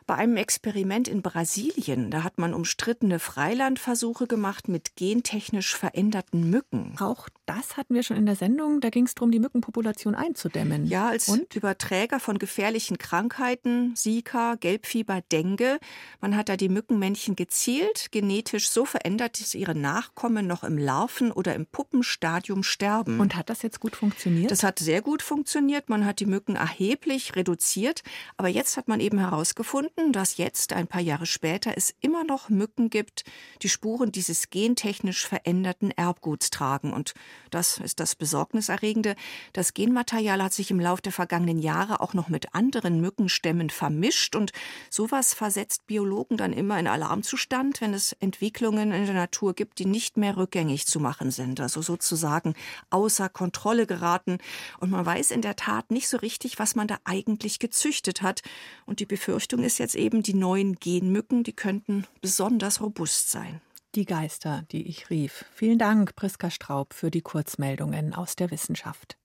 bei 0.09 0.15
einem 0.15 0.37
Experiment 0.37 1.07
in 1.07 1.21
Brasilien. 1.21 2.09
Da 2.09 2.23
hat 2.23 2.39
man 2.39 2.55
umstrittene 2.55 3.19
Freilandversuche 3.19 4.25
gemacht 4.25 4.67
mit 4.67 4.95
gentechnisch 4.95 5.75
veränderten 5.75 6.49
Mücken. 6.49 6.95
Auch 6.99 7.29
das 7.49 7.77
hatten 7.77 7.95
wir 7.95 8.03
schon 8.03 8.17
in 8.17 8.27
der 8.27 8.35
Sendung. 8.35 8.79
Da 8.79 8.89
ging 8.91 9.05
es 9.05 9.15
darum, 9.15 9.31
die 9.31 9.39
Mückenpopulation 9.39 10.13
einzudämmen. 10.13 10.85
Ja, 10.85 11.07
als 11.07 11.27
Und? 11.29 11.55
Überträger 11.55 12.19
von 12.19 12.37
gefährlichen 12.37 12.99
Krankheiten, 12.99 13.95
Zika, 13.95 14.55
Gelbfieber, 14.55 15.21
Dengue. 15.31 15.79
Man 16.21 16.35
hat 16.35 16.49
da 16.49 16.57
die 16.57 16.69
Mückenmännchen 16.69 17.35
gezielt, 17.35 18.11
genetisch 18.11 18.69
so 18.69 18.85
verändert, 18.85 19.41
dass 19.41 19.55
ihre 19.55 19.73
Nachkommen 19.73 20.45
noch 20.45 20.63
im 20.63 20.77
Larven- 20.77 21.31
oder 21.31 21.55
im 21.55 21.65
Puppenstadium 21.65 22.61
sterben. 22.61 23.19
Und 23.19 23.35
hat 23.35 23.49
das 23.49 23.63
jetzt 23.63 23.79
gut 23.79 23.95
funktioniert? 23.95 24.51
Das 24.51 24.61
hat 24.61 24.77
sehr 24.77 25.01
gut 25.01 25.23
funktioniert. 25.23 25.89
Man 25.89 26.05
hat 26.05 26.19
die 26.19 26.27
Mücken 26.27 26.55
erheblich 26.55 27.35
reduziert. 27.35 28.03
Aber 28.37 28.47
jetzt 28.47 28.77
hat 28.77 28.87
man 28.87 28.99
eben 28.99 29.17
herausgefunden, 29.17 30.13
dass 30.13 30.37
jetzt, 30.37 30.73
ein 30.73 30.85
paar 30.85 31.01
Jahre 31.01 31.25
später, 31.25 31.73
es 31.75 31.95
immer 31.99 32.23
noch 32.23 32.49
Mücken 32.49 32.91
gibt, 32.91 33.23
die 33.63 33.69
Spuren 33.69 34.11
dieses 34.11 34.51
gentechnisch 34.51 35.25
veränderten 35.25 35.89
Erbguts 35.89 36.51
tragen. 36.51 36.93
Und 36.93 37.13
das 37.49 37.77
ist 37.79 37.99
das 37.99 38.15
Besorgniserregende. 38.15 39.15
Das 39.53 39.73
Genmaterial 39.73 40.43
hat 40.43 40.53
sich 40.53 40.71
im 40.71 40.79
Laufe 40.79 41.01
der 41.01 41.11
vergangenen 41.11 41.59
Jahre 41.59 42.01
auch 42.01 42.13
noch 42.13 42.29
mit 42.29 42.53
anderen 42.53 43.01
Mückenstämmen 43.01 43.69
vermischt. 43.69 44.35
Und 44.35 44.51
sowas 44.89 45.33
versetzt 45.33 45.87
Biologen 45.87 46.37
dann 46.37 46.53
immer 46.53 46.79
in 46.79 46.87
Alarmzustand, 46.87 47.81
wenn 47.81 47.93
es 47.93 48.13
Entwicklungen 48.13 48.91
in 48.91 49.05
der 49.05 49.15
Natur 49.15 49.53
gibt, 49.53 49.79
die 49.79 49.85
nicht 49.85 50.17
mehr 50.17 50.37
rückgängig 50.37 50.85
zu 50.85 50.99
machen 50.99 51.31
sind. 51.31 51.59
Also 51.59 51.81
sozusagen 51.81 52.53
außer 52.89 53.29
Kontrolle 53.29 53.87
geraten. 53.87 54.37
Und 54.79 54.91
man 54.91 55.05
weiß 55.05 55.31
in 55.31 55.41
der 55.41 55.55
Tat 55.55 55.91
nicht 55.91 56.09
so 56.09 56.17
richtig, 56.17 56.59
was 56.59 56.75
man 56.75 56.87
da 56.87 56.97
eigentlich 57.03 57.59
gezüchtet 57.59 58.21
hat. 58.21 58.41
Und 58.85 58.99
die 58.99 59.05
Befürchtung 59.05 59.63
ist 59.63 59.79
jetzt 59.79 59.95
eben 59.95 60.23
die 60.23 60.33
neuen 60.33 60.75
Genmücken, 60.75 61.43
die 61.43 61.53
könnten 61.53 62.05
besonders 62.21 62.81
robust 62.81 63.31
sein. 63.31 63.61
Die 63.95 64.05
Geister, 64.05 64.63
die 64.71 64.87
ich 64.87 65.09
rief. 65.09 65.45
Vielen 65.51 65.79
Dank, 65.79 66.15
Priska 66.15 66.49
Straub, 66.49 66.93
für 66.93 67.11
die 67.11 67.21
Kurzmeldungen 67.21 68.13
aus 68.13 68.35
der 68.35 68.51
Wissenschaft. 68.51 69.18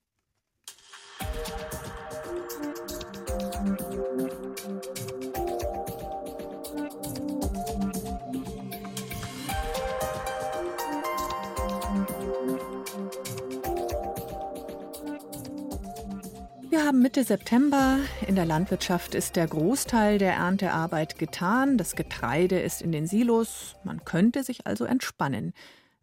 Haben 16.84 17.00
Mitte 17.00 17.24
September. 17.24 17.98
In 18.28 18.34
der 18.34 18.44
Landwirtschaft 18.44 19.14
ist 19.14 19.36
der 19.36 19.46
Großteil 19.46 20.18
der 20.18 20.34
Erntearbeit 20.34 21.18
getan. 21.18 21.78
Das 21.78 21.96
Getreide 21.96 22.60
ist 22.60 22.82
in 22.82 22.92
den 22.92 23.06
Silos. 23.06 23.76
Man 23.84 24.04
könnte 24.04 24.42
sich 24.42 24.66
also 24.66 24.84
entspannen. 24.84 25.54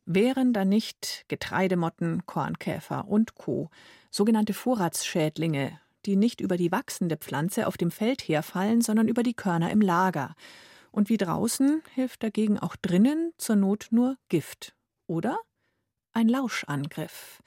Wären 0.05 0.53
da 0.53 0.65
nicht 0.65 1.25
Getreidemotten, 1.27 2.25
Kornkäfer 2.25 3.07
und 3.07 3.35
Co., 3.35 3.69
sogenannte 4.09 4.55
Vorratsschädlinge, 4.55 5.79
die 6.07 6.15
nicht 6.15 6.41
über 6.41 6.57
die 6.57 6.71
wachsende 6.71 7.17
Pflanze 7.17 7.67
auf 7.67 7.77
dem 7.77 7.91
Feld 7.91 8.21
herfallen, 8.21 8.81
sondern 8.81 9.07
über 9.07 9.21
die 9.21 9.35
Körner 9.35 9.69
im 9.69 9.81
Lager. 9.81 10.35
Und 10.91 11.09
wie 11.09 11.17
draußen 11.17 11.83
hilft 11.93 12.23
dagegen 12.23 12.57
auch 12.57 12.75
drinnen 12.75 13.33
zur 13.37 13.55
Not 13.55 13.89
nur 13.91 14.17
Gift. 14.29 14.73
Oder 15.05 15.37
ein 16.13 16.27
Lauschangriff. 16.27 17.41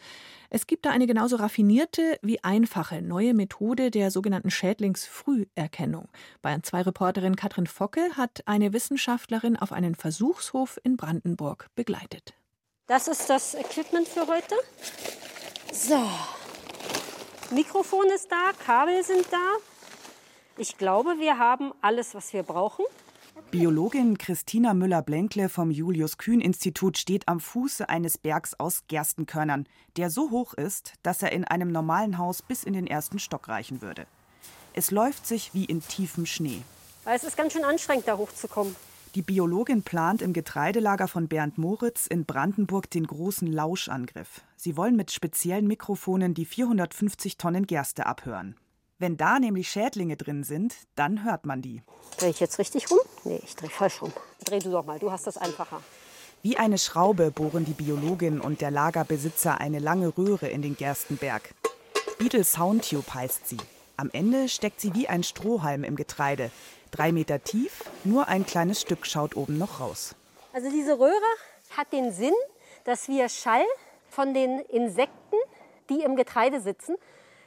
Es 0.51 0.67
gibt 0.67 0.87
da 0.87 0.91
eine 0.91 1.07
genauso 1.07 1.37
raffinierte 1.37 2.19
wie 2.23 2.43
einfache 2.45 3.03
neue 3.03 3.35
Methode 3.35 3.91
der 3.91 4.11
sogenannten 4.11 4.51
Schädlingsfrüherkennung. 4.51 6.09
Bayern 6.43 6.63
2 6.63 6.83
Reporterin 6.83 7.35
Katrin 7.35 7.67
Focke 7.67 8.17
hat 8.17 8.43
eine 8.47 8.73
Wissenschaftlerin 8.73 9.57
auf 9.57 9.73
einen 9.73 9.97
Versuchshof 9.97 10.79
in 10.85 10.97
Brandenburg 10.97 11.71
begleitet. 11.75 12.35
Das 12.87 13.09
ist 13.09 13.29
das 13.29 13.55
Equipment 13.55 14.07
für 14.07 14.27
heute. 14.27 14.55
So. 15.73 16.09
Mikrofon 17.51 18.07
ist 18.15 18.31
da, 18.31 18.53
Kabel 18.65 19.03
sind 19.03 19.27
da. 19.31 19.57
Ich 20.57 20.79
glaube, 20.79 21.19
wir 21.19 21.39
haben 21.39 21.73
alles, 21.81 22.15
was 22.15 22.33
wir 22.33 22.43
brauchen. 22.45 22.85
Biologin 23.51 24.19
Christina 24.19 24.75
Müller-Blenkle 24.75 25.49
vom 25.49 25.71
Julius-Kühn-Institut 25.71 26.99
steht 26.99 27.29
am 27.29 27.39
Fuße 27.39 27.89
eines 27.89 28.19
Bergs 28.19 28.55
aus 28.59 28.83
Gerstenkörnern, 28.89 29.69
der 29.97 30.11
so 30.11 30.31
hoch 30.31 30.55
ist, 30.55 30.95
dass 31.03 31.23
er 31.23 31.33
in 31.33 31.45
einem 31.45 31.71
normalen 31.71 32.19
Haus 32.19 32.43
bis 32.43 32.65
in 32.65 32.73
den 32.73 32.87
ersten 32.87 33.19
Stock 33.19 33.49
reichen 33.49 33.81
würde. 33.81 34.07
Es 34.73 34.91
läuft 34.91 35.27
sich 35.27 35.55
wie 35.55 35.65
in 35.65 35.81
tiefem 35.81 36.27
Schnee. 36.27 36.63
Es 37.05 37.23
ist 37.23 37.37
ganz 37.37 37.53
schön 37.53 37.65
anstrengend, 37.65 38.09
da 38.09 38.17
hochzukommen. 38.17 38.75
Die 39.15 39.23
Biologin 39.23 39.85
plant 39.85 40.21
im 40.21 40.33
Getreidelager 40.33 41.07
von 41.07 41.29
Bernd 41.29 41.57
Moritz 41.57 42.09
in 42.09 42.25
Brandenburg 42.25 42.91
den 42.91 43.07
großen 43.07 43.53
Lauschangriff. 43.53 44.41
Sie 44.57 44.77
wollen 44.77 44.97
mit 44.97 45.13
speziellen 45.13 45.69
Mikrofonen 45.69 46.35
die 46.35 46.45
450 46.45 47.39
Tonnen 47.39 47.69
Gerste 47.69 48.07
abhören. 48.07 48.57
Wenn 49.05 49.19
da 49.19 49.39
nämlich 49.39 49.69
Schädlinge 49.69 50.17
drin 50.17 50.45
sind, 50.45 50.75
dann 50.95 51.25
hört 51.25 51.45
man 51.45 51.61
die. 51.61 51.83
Drehe 52.17 52.31
ich 52.31 52.41
jetzt 52.41 52.59
richtig 52.59 52.91
rum? 52.91 53.01
Nee, 53.25 53.39
ich 53.45 53.55
drehe 53.55 53.69
falsch 53.69 54.01
rum. 54.01 54.11
Dreh 54.43 54.61
du 54.61 54.71
doch 54.71 54.87
mal, 54.87 54.99
du 54.99 55.13
hast 55.13 55.27
das 55.27 55.37
einfacher. 55.37 55.83
Wie 56.41 56.57
eine 56.57 56.79
Schraube 56.79 57.31
bohren 57.31 57.67
die 57.67 57.75
Biologin 57.75 58.41
und 58.41 58.63
der 58.63 58.71
Lagerbesitzer 58.71 59.61
eine 59.61 59.79
lange 59.79 60.17
Röhre 60.17 60.49
in 60.49 60.63
den 60.63 60.75
Gerstenberg. 60.75 61.55
Beetle 62.17 62.45
Soundtube 62.45 63.13
heißt 63.13 63.47
sie. 63.47 63.59
Am 63.99 64.09
Ende 64.11 64.49
steckt 64.49 64.81
sie 64.81 64.95
wie 64.95 65.07
ein 65.07 65.23
Strohhalm 65.23 65.85
im 65.85 65.97
Getreide. 65.97 66.51
Drei 66.91 67.13
Meter 67.13 67.45
tief, 67.45 67.85
nur 68.05 68.29
ein 68.29 68.47
kleines 68.47 68.81
Stück 68.81 69.05
schaut 69.05 69.37
oben 69.37 69.59
noch 69.59 69.81
raus. 69.81 70.15
Also 70.55 70.71
diese 70.71 70.99
Röhre 70.99 71.13
hat 71.77 71.93
den 71.93 72.11
Sinn, 72.11 72.33
dass 72.85 73.07
wir 73.09 73.29
Schall 73.29 73.67
von 74.09 74.33
den 74.33 74.61
Insekten, 74.61 75.37
die 75.91 76.01
im 76.01 76.17
Getreide 76.17 76.63
sitzen, 76.63 76.97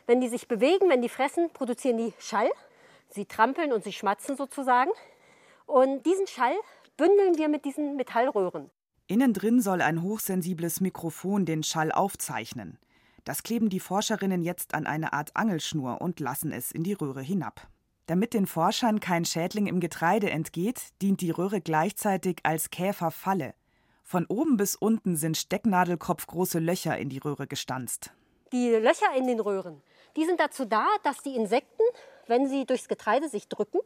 wenn 0.07 0.21
die 0.21 0.29
sich 0.29 0.47
bewegen, 0.47 0.89
wenn 0.89 1.01
die 1.01 1.09
fressen, 1.09 1.51
produzieren 1.53 1.97
die 1.97 2.13
Schall. 2.17 2.49
Sie 3.09 3.25
trampeln 3.25 3.71
und 3.71 3.83
sie 3.83 3.93
schmatzen 3.93 4.35
sozusagen. 4.35 4.91
Und 5.65 6.05
diesen 6.05 6.27
Schall 6.27 6.55
bündeln 6.95 7.37
wir 7.37 7.49
mit 7.49 7.65
diesen 7.65 7.95
Metallröhren. 7.97 8.71
Innen 9.07 9.33
drin 9.33 9.61
soll 9.61 9.81
ein 9.81 10.01
hochsensibles 10.01 10.81
Mikrofon 10.81 11.45
den 11.45 11.63
Schall 11.63 11.91
aufzeichnen. 11.91 12.79
Das 13.23 13.43
kleben 13.43 13.69
die 13.69 13.79
Forscherinnen 13.79 14.41
jetzt 14.41 14.73
an 14.73 14.87
eine 14.87 15.13
Art 15.13 15.35
Angelschnur 15.35 16.01
und 16.01 16.19
lassen 16.19 16.51
es 16.51 16.71
in 16.71 16.83
die 16.83 16.93
Röhre 16.93 17.21
hinab. 17.21 17.67
Damit 18.05 18.33
den 18.33 18.47
Forschern 18.47 19.01
kein 19.01 19.25
Schädling 19.25 19.67
im 19.67 19.81
Getreide 19.81 20.29
entgeht, 20.29 20.81
dient 21.01 21.19
die 21.19 21.31
Röhre 21.31 21.59
gleichzeitig 21.59 22.39
als 22.43 22.69
Käferfalle. 22.69 23.53
Von 24.01 24.25
oben 24.27 24.55
bis 24.55 24.77
unten 24.77 25.17
sind 25.17 25.35
stecknadelkopfgroße 25.35 26.59
Löcher 26.59 26.97
in 26.97 27.09
die 27.09 27.17
Röhre 27.17 27.47
gestanzt. 27.47 28.13
Die 28.53 28.69
Löcher 28.69 29.13
in 29.17 29.27
den 29.27 29.41
Röhren 29.41 29.81
die 30.17 30.25
sind 30.25 30.39
dazu 30.39 30.65
da, 30.65 30.85
dass 31.03 31.19
die 31.19 31.35
Insekten, 31.35 31.83
wenn 32.25 32.49
sie 32.49 32.65
durchs 32.65 32.87
Getreide 32.89 33.29
sich 33.29 33.47
drücken, 33.47 33.79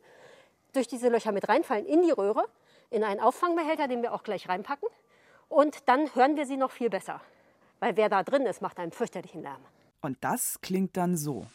durch 0.73 0.87
diese 0.87 1.09
Löcher 1.09 1.33
mit 1.33 1.47
reinfallen 1.47 1.85
in 1.85 2.01
die 2.01 2.11
Röhre, 2.11 2.45
in 2.89 3.03
einen 3.03 3.19
Auffangbehälter, 3.19 3.87
den 3.87 4.01
wir 4.01 4.13
auch 4.13 4.23
gleich 4.23 4.49
reinpacken. 4.49 4.87
Und 5.49 5.87
dann 5.89 6.15
hören 6.15 6.37
wir 6.37 6.45
sie 6.45 6.57
noch 6.57 6.71
viel 6.71 6.89
besser. 6.89 7.21
Weil 7.79 7.97
wer 7.97 8.07
da 8.07 8.23
drin 8.23 8.45
ist, 8.45 8.61
macht 8.61 8.79
einen 8.79 8.93
fürchterlichen 8.93 9.43
Lärm. 9.43 9.61
Und 10.01 10.17
das 10.21 10.59
klingt 10.61 10.95
dann 10.95 11.17
so. 11.17 11.45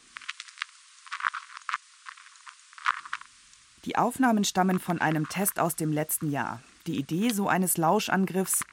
Die 3.87 3.97
Aufnahmen 3.97 4.45
stammen 4.45 4.79
von 4.79 5.01
einem 5.01 5.29
Test 5.29 5.59
aus 5.59 5.77
dem 5.77 5.93
letzten 5.93 6.31
Jahr. 6.31 6.63
Die 6.87 6.99
Idee 6.99 7.31
so 7.31 7.49
eines 7.49 7.79
Lauschangriffs 7.79 8.65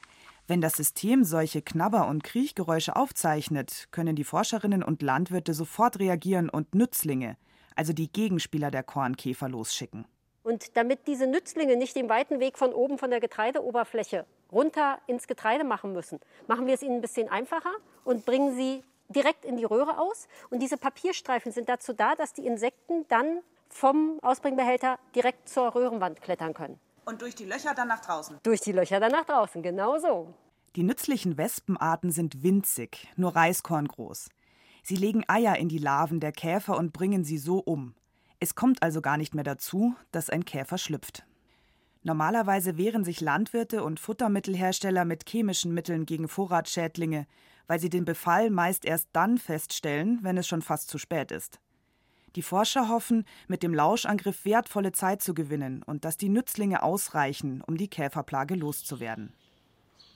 wenn 0.46 0.60
das 0.60 0.74
System 0.74 1.24
solche 1.24 1.62
Knabber- 1.62 2.08
und 2.08 2.22
Kriechgeräusche 2.22 2.96
aufzeichnet, 2.96 3.88
können 3.92 4.14
die 4.14 4.24
Forscherinnen 4.24 4.82
und 4.82 5.00
Landwirte 5.00 5.54
sofort 5.54 5.98
reagieren 5.98 6.50
und 6.50 6.74
Nützlinge, 6.74 7.36
also 7.74 7.92
die 7.92 8.12
Gegenspieler 8.12 8.70
der 8.70 8.82
Kornkäfer, 8.82 9.48
losschicken. 9.48 10.06
Und 10.42 10.76
damit 10.76 11.06
diese 11.06 11.26
Nützlinge 11.26 11.76
nicht 11.76 11.96
den 11.96 12.10
weiten 12.10 12.40
Weg 12.40 12.58
von 12.58 12.74
oben 12.74 12.98
von 12.98 13.08
der 13.10 13.20
Getreideoberfläche 13.20 14.26
runter 14.52 14.98
ins 15.06 15.26
Getreide 15.26 15.64
machen 15.64 15.94
müssen, 15.94 16.20
machen 16.46 16.66
wir 16.66 16.74
es 16.74 16.82
ihnen 16.82 16.96
ein 16.96 17.00
bisschen 17.00 17.30
einfacher 17.30 17.72
und 18.04 18.26
bringen 18.26 18.54
sie 18.54 18.82
direkt 19.08 19.46
in 19.46 19.56
die 19.56 19.64
Röhre 19.64 19.98
aus. 19.98 20.28
Und 20.50 20.60
diese 20.60 20.76
Papierstreifen 20.76 21.52
sind 21.52 21.70
dazu 21.70 21.94
da, 21.94 22.14
dass 22.14 22.34
die 22.34 22.46
Insekten 22.46 23.06
dann 23.08 23.40
vom 23.70 24.18
Ausbringbehälter 24.20 24.98
direkt 25.14 25.48
zur 25.48 25.74
Röhrenwand 25.74 26.20
klettern 26.20 26.52
können. 26.52 26.78
Und 27.04 27.22
durch 27.22 27.34
die 27.34 27.44
Löcher 27.44 27.74
dann 27.74 27.88
nach 27.88 28.00
draußen? 28.00 28.38
Durch 28.42 28.60
die 28.60 28.72
Löcher 28.72 29.00
dann 29.00 29.12
nach 29.12 29.24
draußen, 29.24 29.62
genau 29.62 29.98
so. 29.98 30.34
Die 30.76 30.82
nützlichen 30.82 31.36
Wespenarten 31.36 32.10
sind 32.10 32.42
winzig, 32.42 33.08
nur 33.16 33.36
Reiskorn 33.36 33.86
groß. 33.86 34.28
Sie 34.82 34.96
legen 34.96 35.24
Eier 35.28 35.56
in 35.56 35.68
die 35.68 35.78
Larven 35.78 36.20
der 36.20 36.32
Käfer 36.32 36.76
und 36.76 36.92
bringen 36.92 37.24
sie 37.24 37.38
so 37.38 37.58
um. 37.58 37.94
Es 38.40 38.54
kommt 38.54 38.82
also 38.82 39.00
gar 39.00 39.16
nicht 39.16 39.34
mehr 39.34 39.44
dazu, 39.44 39.94
dass 40.12 40.30
ein 40.30 40.44
Käfer 40.44 40.78
schlüpft. 40.78 41.24
Normalerweise 42.02 42.76
wehren 42.76 43.04
sich 43.04 43.20
Landwirte 43.22 43.82
und 43.82 43.98
Futtermittelhersteller 43.98 45.06
mit 45.06 45.28
chemischen 45.28 45.72
Mitteln 45.72 46.04
gegen 46.04 46.28
Vorratsschädlinge, 46.28 47.26
weil 47.66 47.80
sie 47.80 47.88
den 47.88 48.04
Befall 48.04 48.50
meist 48.50 48.84
erst 48.84 49.08
dann 49.12 49.38
feststellen, 49.38 50.18
wenn 50.22 50.36
es 50.36 50.46
schon 50.46 50.60
fast 50.60 50.90
zu 50.90 50.98
spät 50.98 51.32
ist. 51.32 51.60
Die 52.36 52.42
Forscher 52.42 52.88
hoffen, 52.88 53.24
mit 53.46 53.62
dem 53.62 53.72
Lauschangriff 53.72 54.44
wertvolle 54.44 54.92
Zeit 54.92 55.22
zu 55.22 55.34
gewinnen 55.34 55.82
und 55.84 56.04
dass 56.04 56.16
die 56.16 56.28
Nützlinge 56.28 56.82
ausreichen, 56.82 57.62
um 57.64 57.76
die 57.76 57.88
Käferplage 57.88 58.56
loszuwerden. 58.56 59.32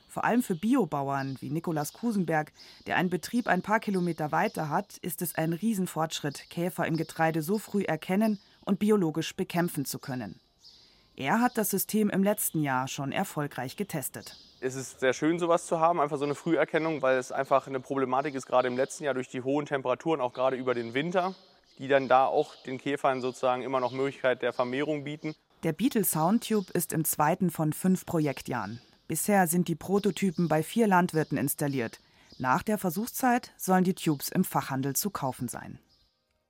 Vor 0.09 0.25
allem 0.25 0.43
für 0.43 0.57
Biobauern 0.57 1.37
wie 1.41 1.51
Nikolaus 1.51 1.93
Kusenberg, 1.93 2.53
der 2.87 2.97
einen 2.97 3.11
Betrieb 3.11 3.47
ein 3.47 3.63
paar 3.63 3.79
Kilometer 3.79 4.33
weiter 4.33 4.69
hat, 4.69 4.97
ist 4.97 5.23
es 5.23 5.37
ein 5.37 5.53
Riesenfortschritt, 5.53 6.51
Käfer 6.51 6.87
im 6.87 6.97
Getreide 6.97 7.43
so 7.43 7.59
früh 7.59 7.85
erkennen 7.85 8.41
und 8.65 8.81
biologisch 8.81 9.37
bekämpfen 9.37 9.85
zu 9.85 9.99
können. 9.99 10.41
Er 11.15 11.41
hat 11.41 11.59
das 11.59 11.71
System 11.71 12.11
im 12.11 12.23
letzten 12.23 12.63
Jahr 12.63 12.89
schon 12.89 13.13
erfolgreich 13.13 13.77
getestet. 13.77 14.37
Es 14.61 14.75
ist 14.75 15.01
sehr 15.01 15.13
schön, 15.13 15.39
sowas 15.39 15.67
zu 15.67 15.79
haben, 15.79 16.01
einfach 16.01 16.17
so 16.17 16.25
eine 16.25 16.35
Früherkennung, 16.35 17.03
weil 17.03 17.19
es 17.19 17.31
einfach 17.31 17.67
eine 17.67 17.81
Problematik 17.81 18.35
ist, 18.35 18.47
gerade 18.47 18.67
im 18.67 18.77
letzten 18.77 19.05
Jahr 19.05 19.15
durch 19.15 19.29
die 19.29 19.43
hohen 19.43 19.67
Temperaturen, 19.67 20.21
auch 20.21 20.33
gerade 20.33 20.57
über 20.57 20.75
den 20.75 20.95
Winter 20.95 21.35
die 21.79 21.89
dann 21.89 22.09
da 22.09 22.27
auch 22.27 22.55
den 22.67 22.79
Käfern 22.79 23.21
sozusagen 23.21 23.63
immer 23.63 23.81
noch 23.81 23.93
Möglichkeit 23.93 24.43
der 24.43 24.53
Vermehrung 24.53 25.05
bieten. 25.05 25.35
Der 25.63 25.73
Beetle 25.73 26.05
Soundtube 26.05 26.73
ist 26.73 26.93
im 26.93 27.05
zweiten 27.05 27.51
von 27.51 27.73
fünf 27.73 28.07
Projektjahren. 28.07 28.81
Bisher 29.09 29.47
sind 29.47 29.69
die 29.69 29.75
Prototypen 29.75 30.49
bei 30.49 30.63
vier 30.63 30.87
Landwirten 30.87 31.39
installiert. 31.39 32.01
Nach 32.39 32.63
der 32.63 32.79
Versuchszeit 32.79 33.53
sollen 33.57 33.85
die 33.85 33.95
Tubes 33.95 34.29
im 34.29 34.45
Fachhandel 34.45 34.95
zu 34.95 35.11
kaufen 35.11 35.49
sein. 35.49 35.79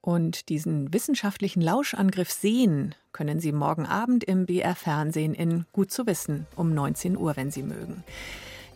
Und 0.01 0.49
diesen 0.49 0.93
wissenschaftlichen 0.93 1.61
Lauschangriff 1.61 2.31
sehen 2.31 2.95
können 3.11 3.39
Sie 3.39 3.51
morgen 3.51 3.85
Abend 3.85 4.23
im 4.23 4.45
BR 4.45 4.75
Fernsehen 4.75 5.33
in 5.33 5.65
Gut 5.71 5.91
zu 5.91 6.05
wissen 6.05 6.47
um 6.55 6.73
19 6.73 7.17
Uhr, 7.17 7.35
wenn 7.35 7.51
Sie 7.51 7.63
mögen. 7.63 8.03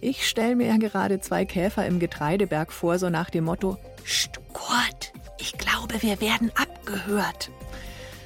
Ich 0.06 0.28
stelle 0.28 0.58
mir 0.58 0.68
ja 0.68 0.76
gerade 0.76 1.22
zwei 1.22 1.46
Käfer 1.46 1.86
im 1.86 1.98
Getreideberg 1.98 2.74
vor, 2.74 3.00
so 3.00 3.10
nach 3.10 3.30
dem 3.30 3.46
Motto: 3.46 3.78
St 4.06 4.38
Kurt, 4.52 5.13
ich 5.39 5.54
glaube, 5.54 6.02
wir 6.02 6.20
werden 6.20 6.52
abgehört. 6.56 7.50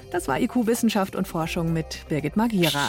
Das 0.10 0.28
war 0.28 0.40
IQ 0.40 0.66
Wissenschaft 0.66 1.16
und 1.16 1.28
Forschung 1.28 1.74
mit 1.74 2.08
Birgit 2.10 2.36
Magira. 2.36 2.86